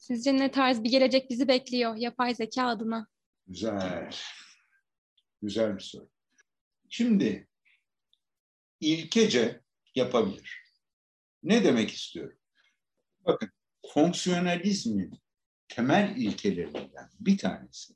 [0.05, 3.07] sizce ne tarz bir gelecek bizi bekliyor yapay zeka adına?
[3.47, 4.15] Güzel.
[5.41, 6.09] Güzel bir soru.
[6.89, 7.47] Şimdi
[8.79, 9.61] ilkece
[9.95, 10.63] yapabilir.
[11.43, 12.37] Ne demek istiyorum?
[13.25, 13.49] Bakın
[13.93, 15.19] fonksiyonalizmin
[15.67, 17.93] temel ilkelerinden bir tanesi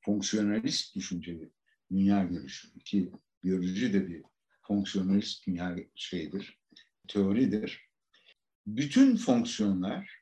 [0.00, 1.50] fonksiyonalist düşünce
[1.90, 3.12] dünya görüşü ki
[3.44, 4.22] biyoloji de bir
[4.62, 6.58] fonksiyonalist dünya şeyidir,
[7.08, 7.90] teoridir.
[8.66, 10.19] Bütün fonksiyonlar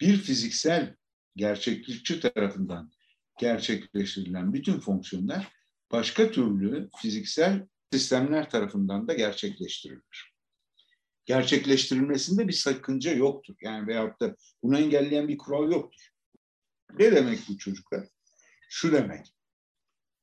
[0.00, 0.96] bir fiziksel
[1.36, 2.92] gerçeklikçi tarafından
[3.38, 5.52] gerçekleştirilen bütün fonksiyonlar
[5.92, 10.34] başka türlü fiziksel sistemler tarafından da gerçekleştirilir.
[11.24, 13.54] Gerçekleştirilmesinde bir sakınca yoktur.
[13.62, 16.08] Yani veyahut da bunu engelleyen bir kural yoktur.
[16.98, 18.08] Ne demek bu çocuklar?
[18.68, 19.34] Şu demek.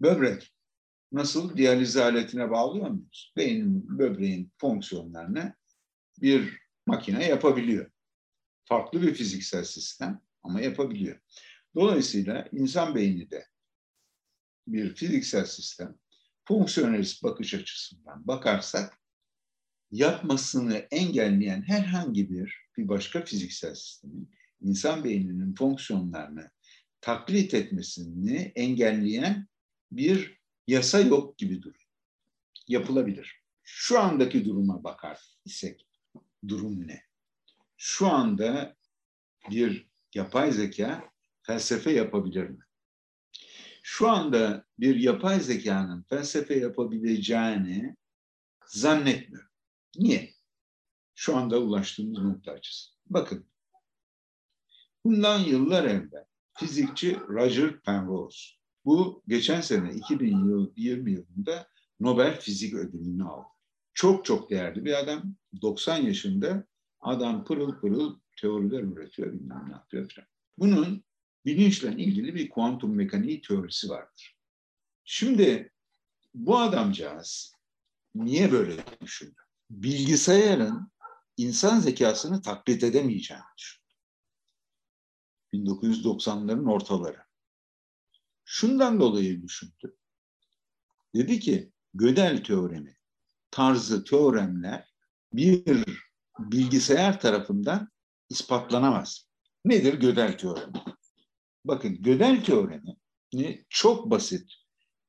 [0.01, 0.53] Böbrek
[1.11, 3.33] nasıl diyaliz aletine bağlıyor muyuz?
[3.37, 5.53] Beynin, böbreğin fonksiyonlarını
[6.21, 6.57] bir
[6.87, 7.91] makine yapabiliyor.
[8.71, 11.19] Farklı bir fiziksel sistem ama yapabiliyor.
[11.75, 13.45] Dolayısıyla insan beyni de
[14.67, 15.97] bir fiziksel sistem.
[16.47, 18.99] Fonksiyonelist bakış açısından bakarsak
[19.91, 26.49] yapmasını engelleyen herhangi bir bir başka fiziksel sistemin insan beyninin fonksiyonlarını
[27.01, 29.47] taklit etmesini engelleyen
[29.91, 31.89] bir yasa yok gibi duruyor.
[32.67, 33.41] Yapılabilir.
[33.63, 35.87] Şu andaki duruma bakar isek
[36.47, 37.10] durum ne?
[37.83, 38.75] Şu anda
[39.49, 41.11] bir yapay zeka
[41.41, 42.59] felsefe yapabilir mi?
[43.83, 47.95] Şu anda bir yapay zekanın felsefe yapabileceğini
[48.65, 49.49] zannetmiyorum.
[49.97, 50.33] Niye?
[51.15, 52.91] Şu anda ulaştığımız nokta açısı.
[53.05, 53.45] Bakın,
[55.05, 58.49] bundan yıllar evvel fizikçi Roger Penrose
[58.85, 61.67] bu geçen sene 2020 yılında
[61.99, 63.47] Nobel Fizik Ödülünü aldı.
[63.93, 65.35] Çok çok değerli bir adam.
[65.61, 66.70] 90 yaşında
[67.01, 70.27] adam pırıl pırıl teoriler üretiyor, bilmem ne yapıyor falan.
[70.57, 71.03] Bunun
[71.45, 74.37] bilinçle ilgili bir kuantum mekaniği teorisi vardır.
[75.03, 75.71] Şimdi
[76.33, 77.55] bu adamcağız
[78.15, 79.41] niye böyle düşündü?
[79.69, 80.91] Bilgisayarın
[81.37, 83.81] insan zekasını taklit edemeyeceğini düşündü.
[85.53, 87.23] 1990'ların ortaları.
[88.45, 89.97] Şundan dolayı düşündü.
[91.15, 92.97] Dedi ki Gödel teoremi
[93.51, 94.93] tarzı teoremler
[95.33, 95.85] bir
[96.51, 97.89] bilgisayar tarafından
[98.29, 99.27] ispatlanamaz.
[99.65, 100.73] Nedir Gödel teoremi?
[101.65, 102.95] Bakın Gödel teoremi
[103.69, 104.51] çok basit.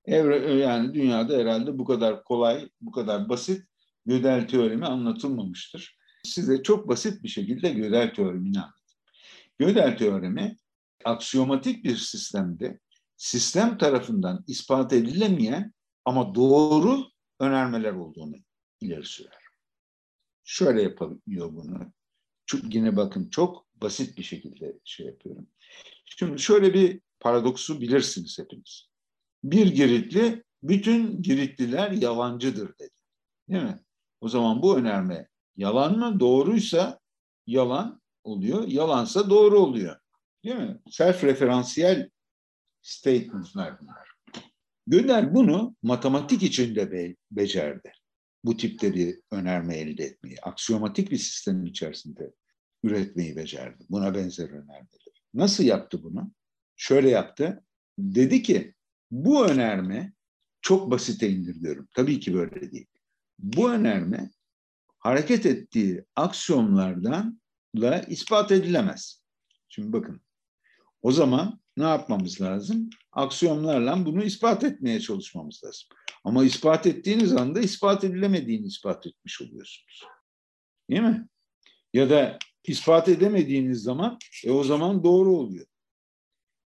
[0.05, 3.67] Evre, yani dünyada herhalde bu kadar kolay, bu kadar basit
[4.07, 5.97] Gödel teoremi anlatılmamıştır.
[6.25, 9.01] Size çok basit bir şekilde Gödel teoremini anlatayım.
[9.59, 10.57] Gödel teoremi
[11.05, 12.81] aksiyomatik bir sistemde
[13.17, 15.73] sistem tarafından ispat edilemeyen
[16.05, 17.05] ama doğru
[17.41, 18.37] önermeler olduğunu
[18.81, 19.42] ileri sürer.
[20.45, 21.93] Şöyle yapıyor bunu.
[22.47, 25.47] Çünkü yine bakın çok basit bir şekilde şey yapıyorum.
[26.05, 28.87] Şimdi şöyle bir paradoksu bilirsiniz hepiniz.
[29.45, 32.91] Bir Giritli bütün Giritliler yalancıdır dedi.
[33.49, 33.81] Değil mi?
[34.21, 36.21] O zaman bu önerme yalan mı?
[36.21, 37.01] Doğruysa
[37.47, 38.69] yalan oluyor.
[38.69, 39.97] Yalansa doğru oluyor.
[40.45, 40.81] Değil mi?
[40.91, 42.11] Self-referansiyel
[42.83, 44.13] statement'lar bunlar.
[44.87, 47.93] Gönder bunu matematik içinde be becerdi.
[48.45, 50.41] Bu tipleri önerme elde etmeyi.
[50.43, 52.33] Aksiyomatik bir sistemin içerisinde
[52.83, 53.85] üretmeyi becerdi.
[53.91, 55.13] Buna benzer önermeleri.
[55.35, 56.33] Nasıl yaptı bunu?
[56.77, 57.65] Şöyle yaptı.
[57.99, 58.75] Dedi ki
[59.11, 60.13] bu önerme
[60.61, 61.89] çok basite indirgiyorum.
[61.95, 62.87] Tabii ki böyle değil.
[63.39, 64.31] Bu önerme
[64.99, 67.41] hareket ettiği aksiyonlardan
[67.77, 69.23] da ispat edilemez.
[69.69, 70.21] Şimdi bakın.
[71.03, 72.91] O zaman ne yapmamız lazım?
[73.13, 75.89] Aksiyonlarla bunu ispat etmeye çalışmamız lazım.
[76.25, 80.05] Ama ispat ettiğiniz anda ispat edilemediğini ispat etmiş oluyorsunuz.
[80.91, 81.29] Değil mi?
[81.93, 85.67] Ya da ispat edemediğiniz zaman e o zaman doğru oluyor.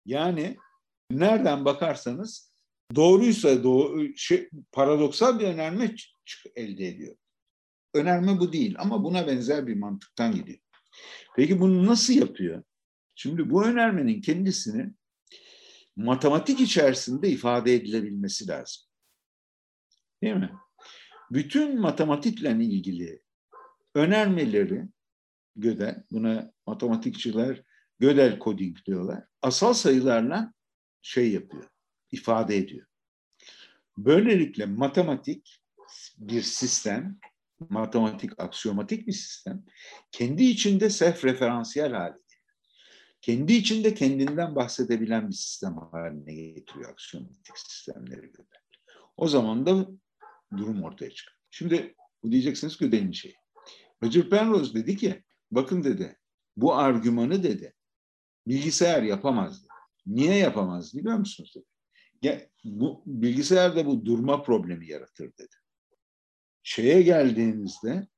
[0.06, 0.56] Yani
[1.10, 2.52] nereden bakarsanız
[2.94, 5.94] doğruysa doğru, şey, paradoksal bir önerme
[6.56, 7.16] elde ediyor.
[7.94, 10.58] Önerme bu değil ama buna benzer bir mantıktan gidiyor.
[11.36, 12.62] Peki bunu nasıl yapıyor?
[13.14, 14.90] Şimdi bu önermenin kendisini
[15.96, 18.85] matematik içerisinde ifade edilebilmesi lazım.
[20.22, 20.52] Değil mi?
[21.30, 23.22] Bütün matematikle ilgili
[23.94, 24.88] önermeleri
[25.56, 27.62] Gödel, buna matematikçiler
[27.98, 29.24] Gödel coding diyorlar.
[29.42, 30.52] Asal sayılarla
[31.02, 31.64] şey yapıyor,
[32.12, 32.86] ifade ediyor.
[33.98, 35.56] Böylelikle matematik
[36.18, 37.18] bir sistem,
[37.70, 39.64] matematik aksiyomatik bir sistem,
[40.12, 42.16] kendi içinde self referansiyel hale
[43.26, 48.46] kendi içinde kendinden bahsedebilen bir sistem haline getiriyor aksiyomatik sistemleri göre.
[49.16, 49.86] O zaman da
[50.56, 51.36] durum ortaya çıkıyor.
[51.50, 53.34] Şimdi bu diyeceksiniz ki ödeyin şey.
[54.02, 56.18] Roger Penrose dedi ki bakın dedi
[56.56, 57.74] bu argümanı dedi
[58.46, 59.72] bilgisayar yapamaz dedi.
[60.06, 61.64] Niye yapamaz biliyor musunuz dedi.
[62.22, 65.54] Ya, bu bilgisayarda bu durma problemi yaratır dedi.
[66.62, 68.08] Şeye geldiğinizde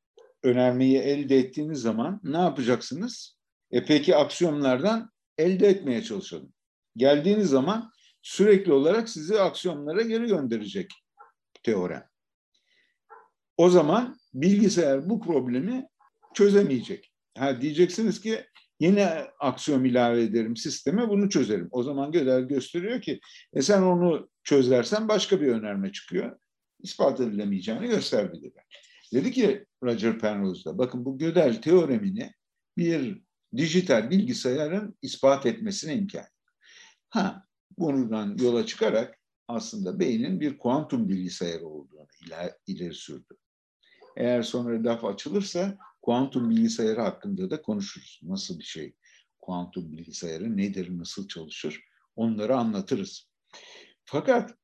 [0.43, 3.39] önermeyi elde ettiğiniz zaman ne yapacaksınız?
[3.70, 6.53] E peki aksiyonlardan elde etmeye çalışalım.
[6.97, 10.91] Geldiğiniz zaman sürekli olarak sizi aksiyonlara geri gönderecek
[11.62, 12.09] teorem.
[13.59, 15.86] O zaman bilgisayar bu problemi
[16.34, 17.12] çözemeyecek.
[17.38, 18.44] Ha diyeceksiniz ki
[18.80, 19.04] yeni
[19.40, 21.68] aksiyon ilave ederim sisteme bunu çözerim.
[21.70, 23.20] O zaman Gödel gösteriyor ki
[23.52, 26.38] e sen onu çözersen başka bir önerme çıkıyor.
[26.80, 28.62] İspat edilemeyeceğini gösterdi dedi.
[29.12, 32.32] Dedi ki Roger Penrose'da bakın bu Gödel teoremini
[32.76, 33.22] bir
[33.56, 36.24] dijital bilgisayarın ispat etmesine imkan.
[37.11, 37.44] Ha,
[37.78, 42.06] bundan yola çıkarak aslında beynin bir kuantum bilgisayarı olduğunu
[42.66, 43.36] ileri sürdü.
[44.19, 48.21] Eğer sonra laf açılırsa kuantum bilgisayarı hakkında da konuşuruz.
[48.23, 48.95] Nasıl bir şey?
[49.41, 51.81] Kuantum bilgisayarı nedir, nasıl çalışır?
[52.16, 53.29] Onları anlatırız.
[54.05, 54.55] Fakat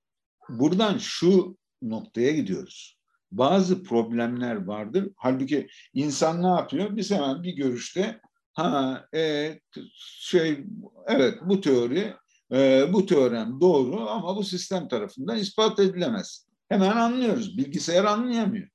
[0.48, 2.98] buradan şu noktaya gidiyoruz.
[3.32, 5.10] Bazı problemler vardır.
[5.16, 6.96] Halbuki insan ne yapıyor?
[6.96, 8.20] Biz hemen bir görüşte
[8.52, 9.52] ha e,
[9.96, 10.64] şey
[11.06, 12.14] evet bu teori
[12.52, 16.46] e, bu teorem doğru ama bu sistem tarafından ispat edilemez.
[16.68, 17.58] Hemen anlıyoruz.
[17.58, 18.73] Bilgisayar anlayamıyor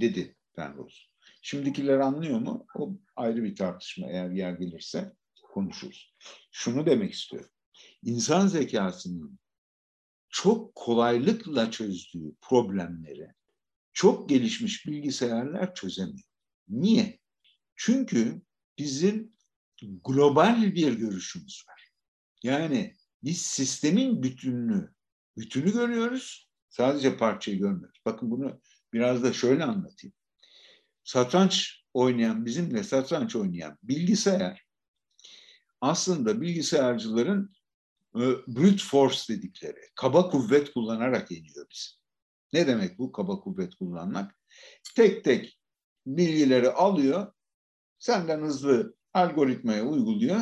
[0.00, 0.96] dedi Penrose.
[1.42, 2.66] Şimdikiler anlıyor mu?
[2.76, 5.12] O ayrı bir tartışma eğer yer gelirse
[5.42, 6.14] konuşuruz.
[6.50, 7.50] Şunu demek istiyorum.
[8.02, 9.38] İnsan zekasının
[10.28, 13.28] çok kolaylıkla çözdüğü problemleri
[13.92, 16.28] çok gelişmiş bilgisayarlar çözemiyor.
[16.68, 17.18] Niye?
[17.76, 18.42] Çünkü
[18.78, 19.32] bizim
[20.04, 21.88] global bir görüşümüz var.
[22.42, 24.92] Yani biz sistemin bütününü,
[25.36, 26.48] bütünü görüyoruz.
[26.68, 28.00] Sadece parçayı görmüyoruz.
[28.04, 28.60] Bakın bunu
[28.92, 30.14] biraz da şöyle anlatayım.
[31.04, 34.66] Satranç oynayan, bizimle satranç oynayan bilgisayar
[35.82, 37.52] aslında bilgisayarcıların
[38.16, 41.90] e, brute force dedikleri, kaba kuvvet kullanarak yeniyor bizi.
[42.52, 44.38] Ne demek bu kaba kuvvet kullanmak?
[44.96, 45.60] Tek tek
[46.06, 47.32] bilgileri alıyor,
[47.98, 50.40] senden hızlı algoritmaya uyguluyor.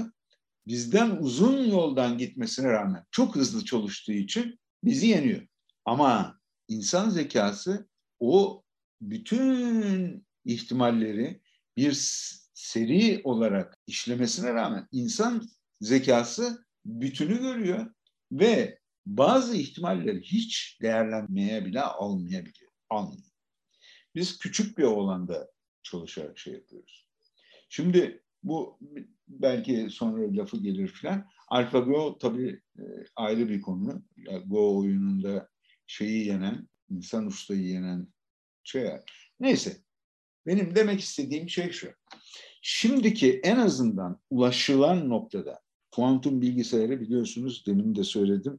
[0.67, 5.47] Bizden uzun yoldan gitmesine rağmen çok hızlı çalıştığı için bizi yeniyor.
[5.85, 7.89] Ama insan zekası
[8.21, 8.63] o
[9.01, 11.41] bütün ihtimalleri
[11.77, 11.93] bir
[12.55, 15.49] seri olarak işlemesine rağmen insan
[15.81, 17.95] zekası bütünü görüyor
[18.33, 22.71] ve bazı ihtimalleri hiç değerlenmeye bile almayabiliyor.
[22.91, 23.31] Almıyor.
[24.15, 25.51] Biz küçük bir alanda
[25.83, 27.09] çalışarak şey yapıyoruz.
[27.69, 28.79] Şimdi bu
[29.29, 31.27] belki sonra lafı gelir filan.
[31.49, 32.83] AlphaGo tabii e,
[33.17, 34.03] ayrı bir konu.
[34.47, 35.49] Go oyununda
[35.87, 38.09] şeyi yenen, insan ustayı yenen
[38.65, 38.91] şey.
[39.41, 39.77] Neyse.
[40.47, 41.89] Benim demek istediğim şey şu.
[42.63, 45.61] Şimdiki en azından ulaşılan noktada
[45.91, 48.59] kuantum bilgisayarı biliyorsunuz demin de söyledim.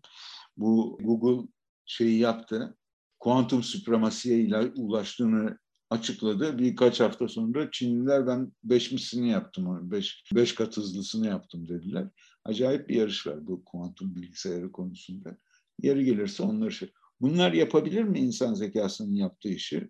[0.57, 1.47] Bu Google
[1.85, 2.77] şeyi yaptı.
[3.19, 5.57] Kuantum supremasiye ile ulaştığını
[5.89, 6.59] açıkladı.
[6.59, 12.07] Birkaç hafta sonra Çinliler ben beş mislini yaptım, beş, beş kat hızlısını yaptım dediler.
[12.45, 15.37] Acayip bir yarış var bu kuantum bilgisayarı konusunda.
[15.81, 16.91] Yeri gelirse onları şey.
[17.21, 19.89] Bunlar yapabilir mi insan zekasının yaptığı işi?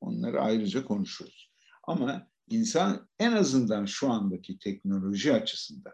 [0.00, 1.50] Onları ayrıca konuşuruz.
[1.82, 5.92] Ama insan en azından şu andaki teknoloji açısından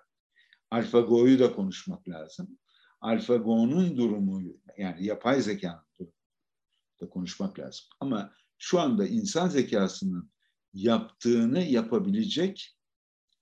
[0.70, 2.58] AlphaGo'yu da konuşmak lazım.
[3.00, 4.42] AlphaGo'nun durumu
[4.78, 6.12] yani yapay zekanın durumu
[7.00, 7.86] da konuşmak lazım.
[8.00, 10.30] Ama şu anda insan zekasının
[10.72, 12.76] yaptığını yapabilecek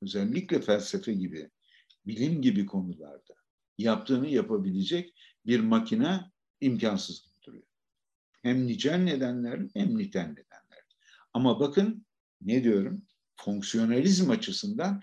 [0.02, 1.50] özellikle felsefe gibi,
[2.06, 3.34] bilim gibi konularda
[3.78, 5.14] yaptığını yapabilecek
[5.46, 6.20] bir makine
[6.60, 7.33] imkansız.
[8.44, 10.84] Hem nicel nedenler hem nitel nedenler.
[11.32, 12.06] Ama bakın
[12.40, 13.02] ne diyorum?
[13.36, 15.02] Fonksiyonalizm açısından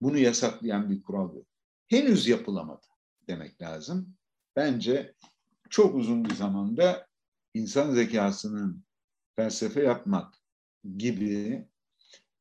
[0.00, 1.46] bunu yasaklayan bir kural yok.
[1.88, 2.86] Henüz yapılamadı
[3.28, 4.14] demek lazım.
[4.56, 5.14] Bence
[5.70, 7.06] çok uzun bir zamanda
[7.54, 8.84] insan zekasının
[9.36, 10.34] felsefe yapmak
[10.96, 11.68] gibi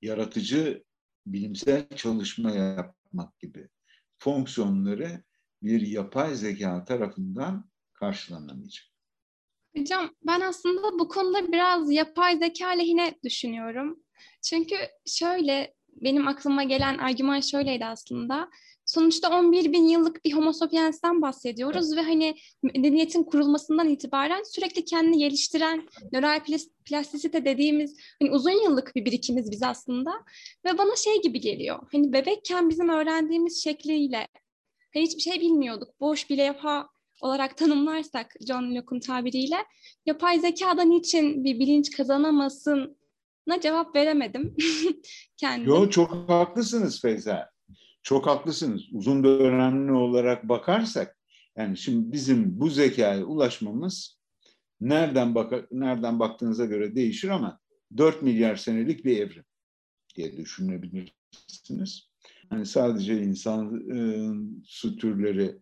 [0.01, 0.83] yaratıcı
[1.25, 3.69] bilimsel çalışma yapmak gibi
[4.17, 5.23] fonksiyonları
[5.63, 8.92] bir yapay zeka tarafından karşılanamayacak.
[9.77, 13.99] Hocam ben aslında bu konuda biraz yapay zeka lehine düşünüyorum.
[14.41, 18.49] Çünkü şöyle benim aklıma gelen argüman şöyleydi aslında.
[18.85, 25.17] Sonuçta 11 bin yıllık bir homo sapiens'ten bahsediyoruz ve hani medeniyetin kurulmasından itibaren sürekli kendini
[25.17, 26.39] geliştiren nöral
[26.85, 30.11] plastisite dediğimiz hani uzun yıllık bir birikimiz biz aslında
[30.65, 31.79] ve bana şey gibi geliyor.
[31.91, 34.27] Hani bebekken bizim öğrendiğimiz şekliyle
[34.93, 35.99] hani hiçbir şey bilmiyorduk.
[35.99, 36.92] Boş bir levha
[37.23, 39.57] olarak tanımlarsak John Locke'un tabiriyle
[40.05, 42.97] yapay zekadan için bir bilinç kazanamasın
[43.47, 44.55] na cevap veremedim
[45.37, 45.67] kendim.
[45.67, 47.49] Yo çok haklısınız Feyza.
[48.03, 48.81] Çok haklısınız.
[48.91, 51.17] Uzun dönemli olarak bakarsak
[51.57, 54.19] yani şimdi bizim bu zekaya ulaşmamız
[54.81, 57.59] nereden bak nereden baktığınıza göre değişir ama
[57.97, 59.43] 4 milyar senelik bir evrim
[60.15, 62.09] diye düşünebilirsiniz.
[62.51, 63.83] Yani sadece insan
[64.65, 65.59] su türleri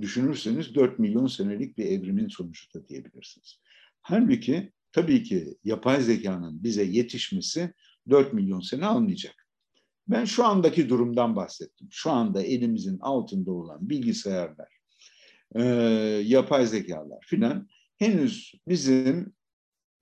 [0.00, 3.60] düşünürseniz 4 milyon senelik bir evrimin sonucu da diyebilirsiniz.
[4.02, 7.74] Halbuki tabii ki yapay zekanın bize yetişmesi
[8.10, 9.46] 4 milyon sene almayacak.
[10.08, 11.88] Ben şu andaki durumdan bahsettim.
[11.90, 14.68] Şu anda elimizin altında olan bilgisayarlar,
[15.54, 15.62] e,
[16.24, 17.68] yapay zekalar filan
[17.98, 19.32] henüz bizim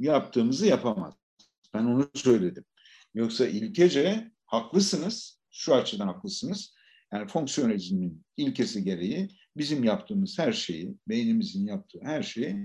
[0.01, 1.15] yaptığımızı yapamaz.
[1.75, 2.65] Ben onu söyledim.
[3.15, 6.75] Yoksa ilkece haklısınız, şu açıdan haklısınız.
[7.13, 12.57] Yani fonksiyonelizmin ilkesi gereği bizim yaptığımız her şeyi, beynimizin yaptığı her şeyi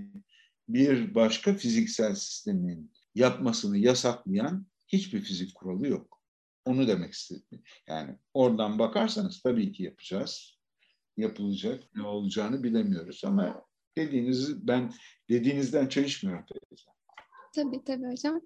[0.69, 6.21] bir başka fiziksel sistemin yapmasını yasaklayan hiçbir fizik kuralı yok.
[6.65, 7.63] Onu demek istedim.
[7.87, 10.59] Yani oradan bakarsanız tabii ki yapacağız.
[11.17, 11.83] Yapılacak.
[11.95, 13.65] Ne olacağını bilemiyoruz ama
[13.97, 14.93] dediğinizi ben
[15.29, 16.89] dediğinizden çalışmıyorum teyze.
[17.55, 18.41] Tabii tabii hocam.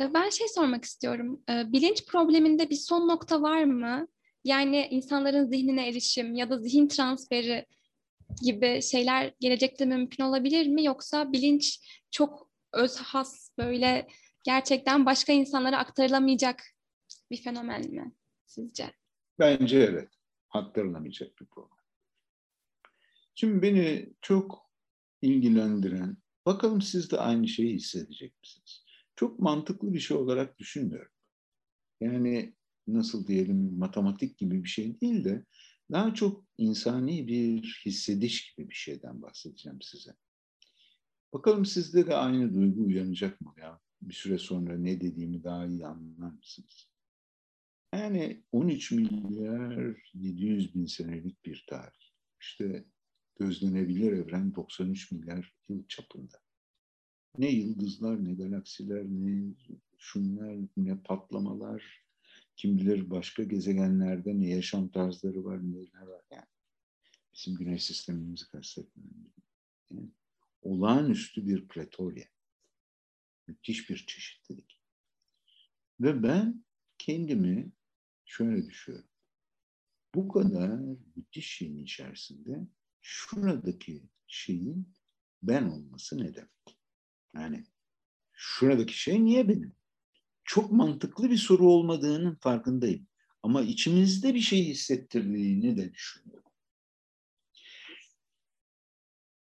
[0.00, 1.42] Ee, ben şey sormak istiyorum.
[1.50, 4.08] Ee, bilinç probleminde bir son nokta var mı?
[4.44, 7.66] Yani insanların zihnine erişim ya da zihin transferi
[8.42, 10.84] gibi şeyler gelecekte mümkün olabilir mi?
[10.84, 14.08] Yoksa bilinç çok öz has böyle
[14.44, 16.62] gerçekten başka insanlara aktarılamayacak
[17.30, 18.12] bir fenomen mi
[18.46, 18.92] sizce?
[19.38, 20.08] Bence evet.
[20.50, 21.78] Aktarılamayacak bir problem.
[23.34, 24.70] Şimdi beni çok
[25.22, 26.16] ilgilendiren,
[26.46, 28.84] bakalım siz de aynı şeyi hissedecek misiniz?
[29.16, 31.12] Çok mantıklı bir şey olarak düşünmüyorum.
[32.00, 32.54] Yani
[32.86, 35.44] nasıl diyelim matematik gibi bir şey değil de
[35.92, 40.16] daha çok insani bir hissediş gibi bir şeyden bahsedeceğim size.
[41.32, 43.80] Bakalım sizde de aynı duygu uyanacak mı ya?
[44.02, 46.88] Bir süre sonra ne dediğimi daha iyi anlar mısınız?
[47.94, 52.12] Yani 13 milyar 700 bin senelik bir tarih.
[52.40, 52.84] İşte
[53.38, 56.40] gözlenebilir evren 93 milyar yıl çapında.
[57.38, 59.54] Ne yıldızlar, ne galaksiler, ne
[59.98, 62.07] şunlar, ne patlamalar,
[62.58, 66.46] kim bilir başka gezegenlerde ne yaşam tarzları var, neler var yani.
[67.34, 69.32] Bizim güneş sistemimizi kastetmiyorum.
[69.90, 70.10] Yani
[70.62, 72.24] olağanüstü bir pretorya.
[73.46, 74.80] Müthiş bir çeşitlilik.
[76.00, 76.64] Ve ben
[76.98, 77.72] kendimi
[78.24, 79.10] şöyle düşünüyorum.
[80.14, 80.80] Bu kadar
[81.16, 82.66] müthiş şeyin içerisinde
[83.00, 84.94] şuradaki şeyin
[85.42, 86.78] ben olması ne demek?
[87.34, 87.66] Yani
[88.32, 89.77] şuradaki şey niye benim?
[90.48, 93.06] Çok mantıklı bir soru olmadığının farkındayım.
[93.42, 96.50] Ama içimizde bir şey hissettirdiğini de düşünüyorum.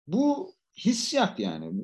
[0.06, 1.82] Bu hissiyat yani.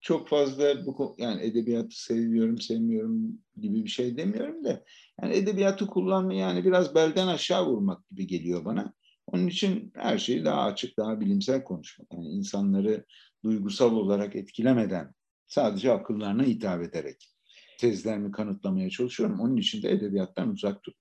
[0.00, 4.84] Çok fazla bu yani edebiyatı seviyorum, sevmiyorum gibi bir şey demiyorum da
[5.22, 8.94] yani edebiyatı kullanmayı yani biraz belden aşağı vurmak gibi geliyor bana.
[9.26, 12.12] Onun için her şeyi daha açık, daha bilimsel konuşmak.
[12.12, 13.04] Yani insanları
[13.44, 15.14] duygusal olarak etkilemeden,
[15.46, 17.35] sadece akıllarına hitap ederek
[17.78, 19.40] tezlerimi kanıtlamaya çalışıyorum.
[19.40, 20.92] Onun için de edebiyattan uzak dur.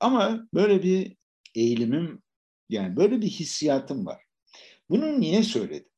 [0.00, 1.16] Ama böyle bir
[1.54, 2.22] eğilimim,
[2.68, 4.22] yani böyle bir hissiyatım var.
[4.90, 5.90] Bunu niye söyledim?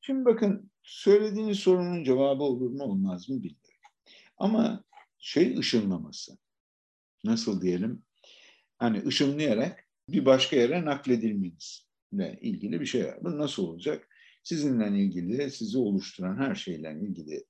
[0.00, 3.80] Şimdi bakın söylediğiniz sorunun cevabı olur mu olmaz mı bilmiyorum.
[4.36, 4.84] Ama
[5.18, 6.38] şey ışınlaması,
[7.24, 8.02] nasıl diyelim,
[8.78, 13.18] hani ışınlayarak bir başka yere nakledilmenizle ilgili bir şey var.
[13.24, 14.08] Bu nasıl olacak?
[14.42, 17.44] Sizinle ilgili, sizi oluşturan her şeyle ilgili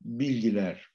[0.00, 0.88] bilgiler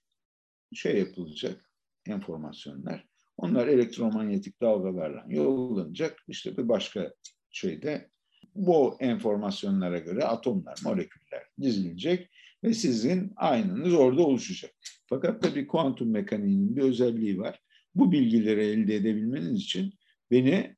[0.74, 1.70] şey yapılacak,
[2.06, 3.06] enformasyonlar.
[3.38, 6.24] Onlar elektromanyetik dalgalarla yollanacak.
[6.28, 7.14] İşte bir başka
[7.52, 8.10] şeyde
[8.56, 12.30] bu enformasyonlara göre atomlar, moleküller dizilecek
[12.64, 14.72] ve sizin aynınız orada oluşacak.
[15.10, 17.60] Fakat tabii kuantum mekaniğinin bir özelliği var.
[17.96, 19.94] Bu bilgileri elde edebilmeniz için
[20.32, 20.76] beni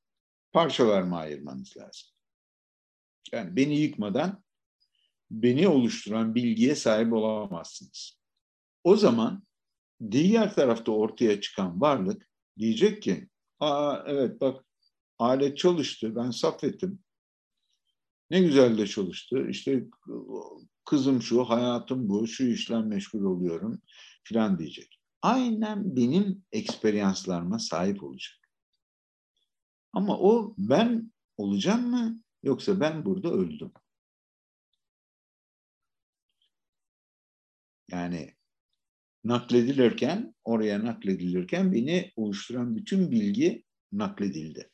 [0.52, 2.10] parçalarma ayırmanız lazım.
[3.32, 4.44] Yani beni yıkmadan
[5.44, 8.20] beni oluşturan bilgiye sahip olamazsınız.
[8.84, 9.44] O zaman
[10.12, 12.30] diğer tarafta ortaya çıkan varlık
[12.60, 13.30] diyecek ki,
[13.60, 14.66] aa evet bak
[15.20, 17.00] alet çalıştı, ben saf ettim.
[18.32, 19.48] Ne güzel de çalıştı.
[19.50, 19.86] İşte
[20.86, 23.82] kızım şu, hayatım bu, şu işlem meşgul oluyorum
[24.24, 25.00] filan diyecek.
[25.22, 28.36] Aynen benim eksperyanslarıma sahip olacak.
[29.94, 33.72] Ama o ben olacağım mı yoksa ben burada öldüm.
[37.92, 38.34] Yani
[39.24, 44.70] nakledilirken, oraya nakledilirken beni oluşturan bütün bilgi nakledildi.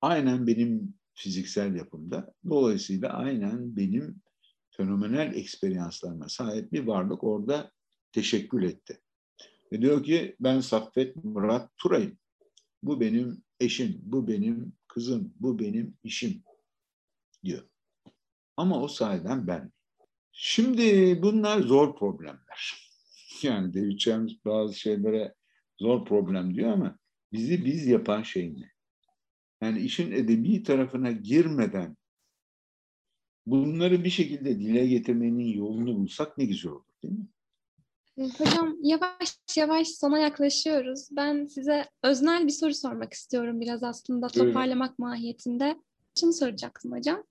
[0.00, 2.34] Aynen benim fiziksel yapımda.
[2.48, 4.22] Dolayısıyla aynen benim
[4.70, 7.72] fenomenal eksperyanslarıma sahip bir varlık orada
[8.12, 9.00] teşekkül etti.
[9.72, 12.18] Ve diyor ki ben Saffet Murat Turay'ım.
[12.82, 16.42] Bu benim eşim, bu benim kızım, bu benim işim
[17.44, 17.68] diyor.
[18.56, 19.72] Ama o sahiden ben.
[20.38, 22.86] Şimdi bunlar zor problemler.
[23.42, 25.34] Yani James bazı şeylere
[25.78, 26.98] zor problem diyor ama
[27.32, 28.70] bizi biz yapan şey ne?
[29.62, 31.96] Yani işin edebi tarafına girmeden
[33.46, 37.26] bunları bir şekilde dile getirmenin yolunu bulsak ne güzel olur değil mi?
[38.38, 41.08] Hocam yavaş yavaş sona yaklaşıyoruz.
[41.12, 44.98] Ben size öznel bir soru sormak istiyorum biraz aslında toparlamak evet.
[44.98, 45.76] mahiyetinde.
[46.20, 47.24] Şunu soracaktım hocam.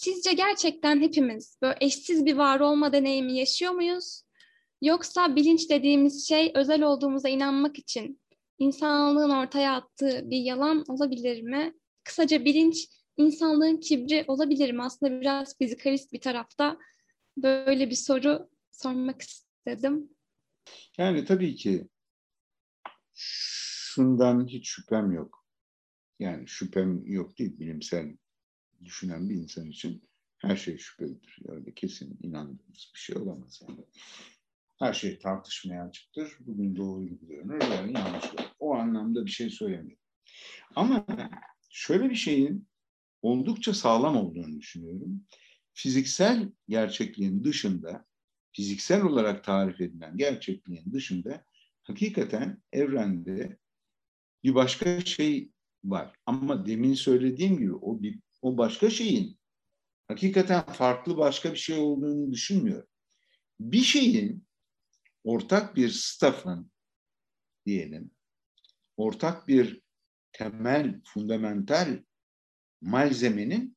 [0.00, 4.22] Sizce gerçekten hepimiz böyle eşsiz bir var olma deneyimi yaşıyor muyuz?
[4.82, 8.20] Yoksa bilinç dediğimiz şey özel olduğumuza inanmak için
[8.58, 11.74] insanlığın ortaya attığı bir yalan olabilir mi?
[12.04, 14.82] Kısaca bilinç insanlığın kibri olabilir mi?
[14.82, 16.78] Aslında biraz fizikalist bir tarafta
[17.36, 20.10] böyle bir soru sormak istedim.
[20.98, 21.88] Yani tabii ki
[23.14, 25.46] şundan hiç şüphem yok.
[26.18, 28.16] Yani şüphem yok değil bilimsel
[28.84, 30.02] düşünen bir insan için
[30.38, 31.38] her şey şüphelidir.
[31.48, 33.84] Öyle kesin inandığımız bir şey olamaz yani.
[34.78, 36.36] Her şey tartışmaya açıktır.
[36.40, 38.50] Bugün doğru gibi görünür, yarın yanlış görünür.
[38.58, 40.04] O anlamda bir şey söylemiyorum.
[40.76, 41.06] Ama
[41.70, 42.68] şöyle bir şeyin
[43.22, 45.26] oldukça sağlam olduğunu düşünüyorum.
[45.72, 48.04] Fiziksel gerçekliğin dışında
[48.52, 51.44] fiziksel olarak tarif edilen gerçekliğin dışında
[51.82, 53.58] hakikaten evrende
[54.44, 55.50] bir başka şey
[55.84, 56.16] var.
[56.26, 59.38] Ama demin söylediğim gibi o bir, o başka şeyin
[60.08, 62.88] hakikaten farklı başka bir şey olduğunu düşünmüyorum.
[63.60, 64.46] Bir şeyin
[65.24, 66.70] ortak bir staffın
[67.66, 68.10] diyelim,
[68.96, 69.82] ortak bir
[70.32, 72.02] temel, fundamental
[72.80, 73.76] malzemenin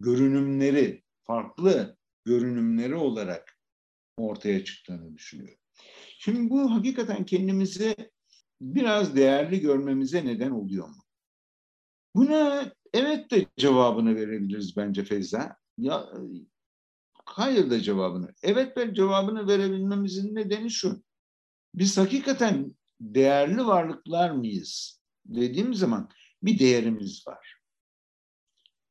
[0.00, 3.58] görünümleri, farklı görünümleri olarak
[4.16, 5.58] ortaya çıktığını düşünüyorum.
[6.18, 7.96] Şimdi bu hakikaten kendimizi
[8.60, 11.02] biraz değerli görmemize neden oluyor mu?
[12.14, 15.56] Buna evet de cevabını verebiliriz bence Feyza.
[15.78, 16.12] Ya
[17.24, 18.34] hayır da cevabını.
[18.42, 21.02] Evet ve cevabını verebilmemizin nedeni şu.
[21.74, 26.10] Biz hakikaten değerli varlıklar mıyız dediğim zaman
[26.42, 27.56] bir değerimiz var.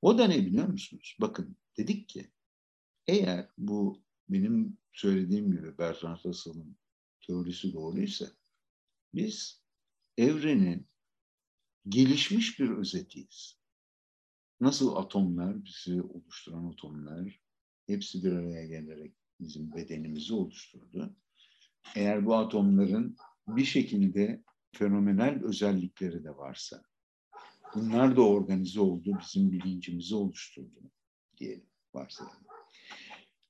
[0.02, 1.18] O da ne biliyor musunuz?
[1.22, 2.32] Bakın dedik ki
[3.08, 6.78] eğer bu benim söylediğim gibi Bertrand Russell'ın
[7.28, 8.26] teorisi doğruysa
[9.14, 9.64] biz
[10.18, 10.88] evrenin
[11.90, 13.60] gelişmiş bir özetiyiz.
[14.62, 17.40] Nasıl atomlar, bizi oluşturan atomlar
[17.88, 21.16] hepsi bir araya gelerek bizim bedenimizi oluşturdu.
[21.96, 23.16] Eğer bu atomların
[23.48, 26.84] bir şekilde fenomenal özellikleri de varsa,
[27.76, 30.92] bunlar da organize oldu, bizim bilincimizi oluşturdu
[31.38, 32.46] diyelim varsayalım.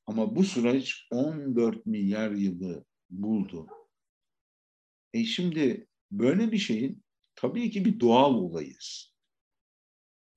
[0.08, 3.68] Ama bu süreç 14 milyar yılı buldu.
[5.14, 7.04] E şimdi böyle bir şeyin
[7.36, 9.15] tabii ki bir doğal olayız.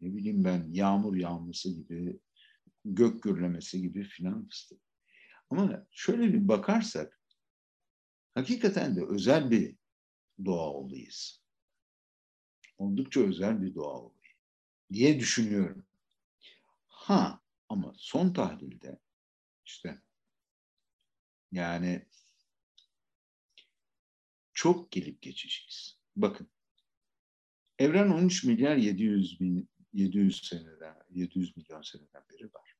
[0.00, 2.20] Ne bileyim ben yağmur yağması gibi,
[2.84, 4.80] gök gürlemesi gibi filan fıstık.
[5.50, 7.20] Ama şöyle bir bakarsak
[8.34, 9.76] hakikaten de özel bir
[10.44, 11.42] doğa olayız.
[12.78, 14.32] Oldukça özel bir doğa olayı
[14.92, 15.86] diye düşünüyorum.
[16.86, 18.98] Ha ama son tahlilde
[19.64, 20.02] işte
[21.52, 22.06] yani
[24.52, 25.98] çok gelip geçeceğiz.
[26.16, 26.50] Bakın
[27.78, 32.74] evren 13 milyar 700 bin 700 seneden 700 milyon seneden beri var.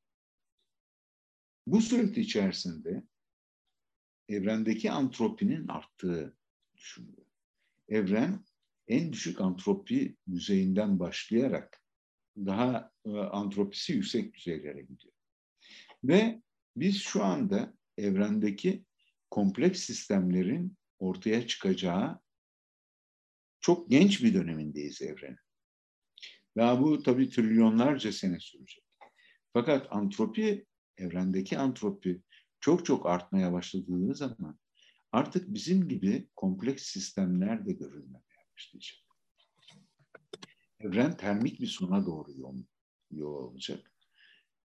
[1.67, 3.03] Bu süreç içerisinde
[4.29, 6.37] evrendeki antropinin arttığı
[6.77, 7.27] düşünülüyor.
[7.89, 8.45] Evren
[8.89, 11.83] en düşük antropi düzeyinden başlayarak
[12.37, 15.15] daha e, antropisi yüksek düzeylere gidiyor.
[16.05, 16.43] Ve
[16.77, 18.85] biz şu anda evrendeki
[19.31, 22.21] kompleks sistemlerin ortaya çıkacağı
[23.61, 25.39] çok genç bir dönemindeyiz evrenin.
[26.59, 28.85] Daha bu tabii trilyonlarca sene sürecek.
[29.53, 32.23] Fakat antropi, evrendeki antropi
[32.61, 34.59] çok çok artmaya başladığı zaman
[35.13, 38.99] artık bizim gibi kompleks sistemler de görülmemeye başlayacak.
[40.81, 42.57] Evren termik bir sona doğru yol,
[43.11, 43.93] yol alacak.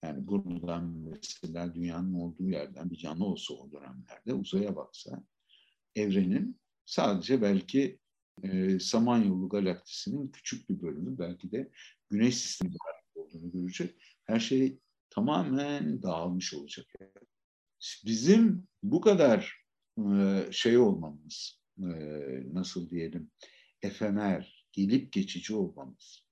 [0.03, 5.23] Yani buradan mesela dünyanın olduğu yerden bir canlı olsa o dönemlerde uzaya baksa
[5.95, 8.00] evrenin sadece belki
[8.43, 11.71] e, Samanyolu galaksisinin küçük bir bölümü belki de
[12.09, 12.75] Güneş sistemi
[13.15, 13.95] olduğunu görecek.
[14.23, 14.79] Her şey
[15.09, 16.85] tamamen dağılmış olacak.
[18.05, 19.65] Bizim bu kadar
[19.97, 21.89] e, şey olmamız, e,
[22.53, 23.31] nasıl diyelim,
[23.81, 26.25] efemer, gelip geçici olmamız,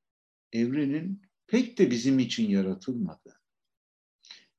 [0.54, 3.40] evrenin pek de bizim için yaratılmadı.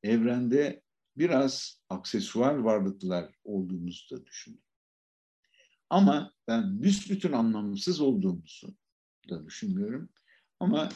[0.02, 0.82] Evrende
[1.16, 4.69] biraz aksesuar varlıklar olduğumuzu da düşündüm.
[5.90, 8.74] Ama ben büsbütün anlamsız olduğumuzu
[9.30, 10.08] da düşünmüyorum.
[10.60, 10.88] Ama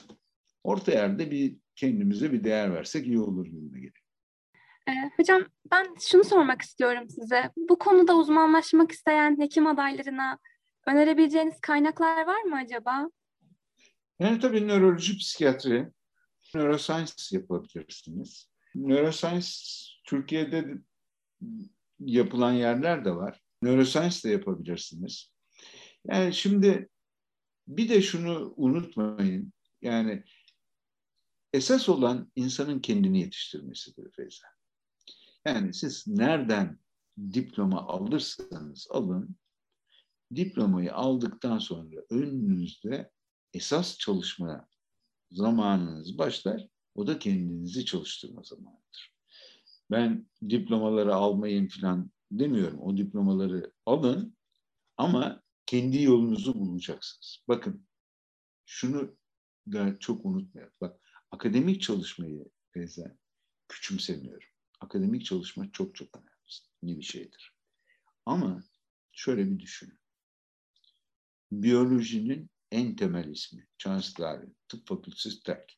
[0.64, 4.04] orta yerde bir kendimize bir değer versek iyi olur gibi geliyor.
[4.88, 7.50] Ee, hocam ben şunu sormak istiyorum size.
[7.56, 10.38] Bu konuda uzmanlaşmak isteyen hekim adaylarına
[10.86, 13.10] önerebileceğiniz kaynaklar var mı acaba?
[14.18, 15.88] Yani tabii nöroloji, psikiyatri,
[16.54, 18.50] neuroscience yapabilirsiniz.
[18.74, 19.48] Neuroscience
[20.04, 20.74] Türkiye'de
[22.00, 23.43] yapılan yerler de var.
[23.64, 25.32] Neuroscience de yapabilirsiniz.
[26.08, 26.88] Yani şimdi
[27.68, 29.52] bir de şunu unutmayın.
[29.82, 30.24] Yani
[31.52, 34.46] esas olan insanın kendini yetiştirmesidir Feyza.
[35.46, 36.78] Yani siz nereden
[37.32, 39.36] diploma alırsanız alın,
[40.34, 43.10] diplomayı aldıktan sonra önünüzde
[43.54, 44.68] esas çalışma
[45.30, 46.66] zamanınız başlar.
[46.94, 49.14] O da kendinizi çalıştırma zamanıdır.
[49.90, 52.80] Ben diplomaları almayın falan demiyorum.
[52.80, 54.36] O diplomaları alın
[54.96, 57.38] ama kendi yolunuzu bulacaksınız.
[57.48, 57.86] Bakın
[58.66, 59.16] şunu
[59.72, 60.74] da çok unutmayalım.
[60.80, 63.16] Bak akademik çalışmayı Feyza
[63.68, 64.48] küçümsemiyorum.
[64.80, 67.54] Akademik çalışma çok çok önemli bir şeydir.
[68.26, 68.62] Ama
[69.12, 69.98] şöyle bir düşünün.
[71.52, 75.72] Biyolojinin en temel ismi Charles Darwin, tıp fakültesi terk.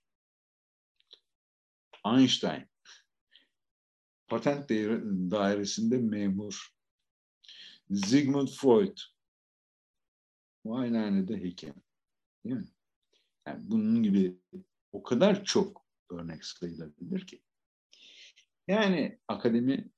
[2.07, 2.69] Einstein,
[4.29, 4.71] patent
[5.31, 6.77] dairesinde memur.
[7.95, 8.99] Sigmund Freud,
[10.65, 11.75] muayenehanede hekim.
[12.45, 12.69] Değil mi?
[13.47, 14.39] Yani bunun gibi
[14.93, 17.43] o kadar çok örnek sayılabilir ki.
[18.69, 19.91] Yani akademi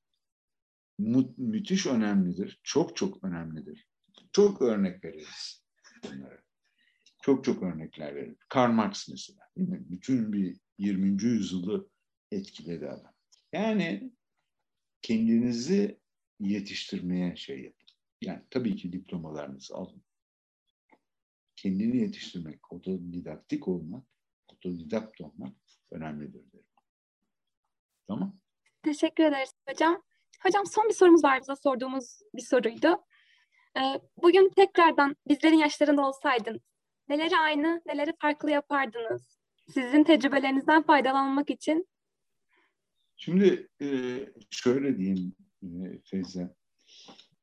[0.98, 2.60] mü müthiş önemlidir.
[2.62, 3.88] Çok çok önemlidir.
[4.32, 5.64] Çok örnek veririz
[6.04, 6.42] bunlara.
[7.22, 8.38] Çok çok örnekler veririz.
[8.48, 9.40] Karl Marx mesela.
[9.56, 9.82] Değil mi?
[9.90, 11.22] Bütün bir 20.
[11.22, 11.88] yüzyılı
[12.30, 13.12] etkiledi adam.
[13.52, 14.12] Yani
[15.02, 16.00] kendinizi
[16.40, 17.88] yetiştirmeye şey yapın.
[18.22, 20.02] Yani tabii ki diplomalarınızı alın.
[21.56, 24.04] Kendini yetiştirmek, otodidaktik olmak,
[24.48, 25.56] otodidakt olmak
[25.90, 26.66] önemlidir derim.
[28.06, 28.38] Tamam.
[28.82, 30.02] Teşekkür ederiz hocam.
[30.42, 33.04] Hocam son bir sorumuz var bize sorduğumuz bir soruydu.
[33.76, 36.60] Ee, bugün tekrardan bizlerin yaşlarında olsaydın
[37.08, 39.38] neleri aynı, neleri farklı yapardınız?
[39.68, 41.88] Sizin tecrübelerinizden faydalanmak için
[43.18, 44.18] Şimdi e,
[44.50, 46.54] şöyle diyeyim e, Feyza.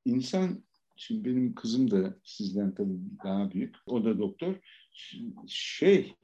[0.06, 0.64] İnsan,
[0.96, 3.76] şimdi benim kızım da sizden tabii daha büyük.
[3.86, 4.56] O da doktor.
[5.48, 6.16] Şey,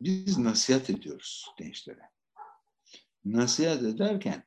[0.00, 2.00] biz nasihat ediyoruz gençlere.
[3.24, 4.44] Nasihat ederken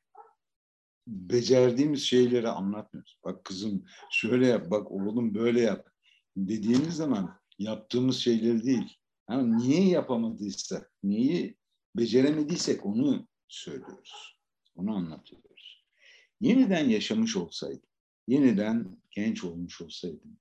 [1.07, 3.20] becerdiğimiz şeyleri anlatmıyoruz.
[3.24, 5.89] Bak kızım şöyle yap, bak oğlum böyle yap
[6.38, 8.97] dediğimiz zaman yaptığımız şeyleri değil.
[9.28, 11.57] Ama niye yapamadıysak, neyi
[11.95, 14.39] beceremediysek onu söylüyoruz.
[14.76, 15.86] Onu anlatıyoruz.
[16.41, 17.89] Yeniden yaşamış olsaydım,
[18.28, 20.39] yeniden genç olmuş olsaydım,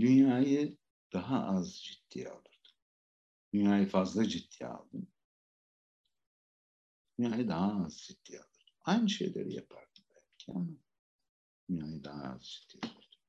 [0.00, 0.76] dünyayı
[1.12, 2.52] daha az ciddiye alırdım.
[3.54, 5.08] Dünyayı fazla ciddiye aldım.
[7.18, 8.74] Dünyayı daha az ciddiye alırdım.
[8.80, 10.66] Aynı şeyleri yapardım belki ama
[11.68, 13.20] dünyayı daha az ciddiye alırdım.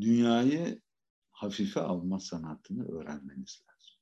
[0.00, 0.82] Dünyayı
[1.30, 3.96] hafife alma sanatını öğrenmeniz lazım.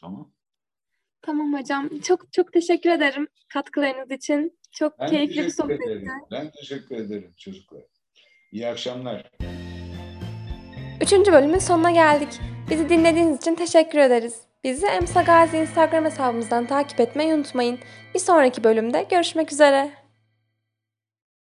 [0.00, 0.32] Tamam.
[1.22, 1.88] Tamam hocam.
[2.00, 4.58] Çok çok teşekkür ederim katkılarınız için.
[4.72, 5.84] Çok Ben keyifli bir sohbetti.
[5.84, 6.08] ederim.
[6.30, 7.82] Ben teşekkür ederim çocuklar.
[8.52, 9.30] İyi akşamlar.
[11.02, 12.28] Üçüncü bölümün sonuna geldik.
[12.70, 14.40] Bizi dinlediğiniz için teşekkür ederiz.
[14.64, 17.78] Bizi Emsa Gazi Instagram hesabımızdan takip etmeyi unutmayın.
[18.14, 19.90] Bir sonraki bölümde görüşmek üzere.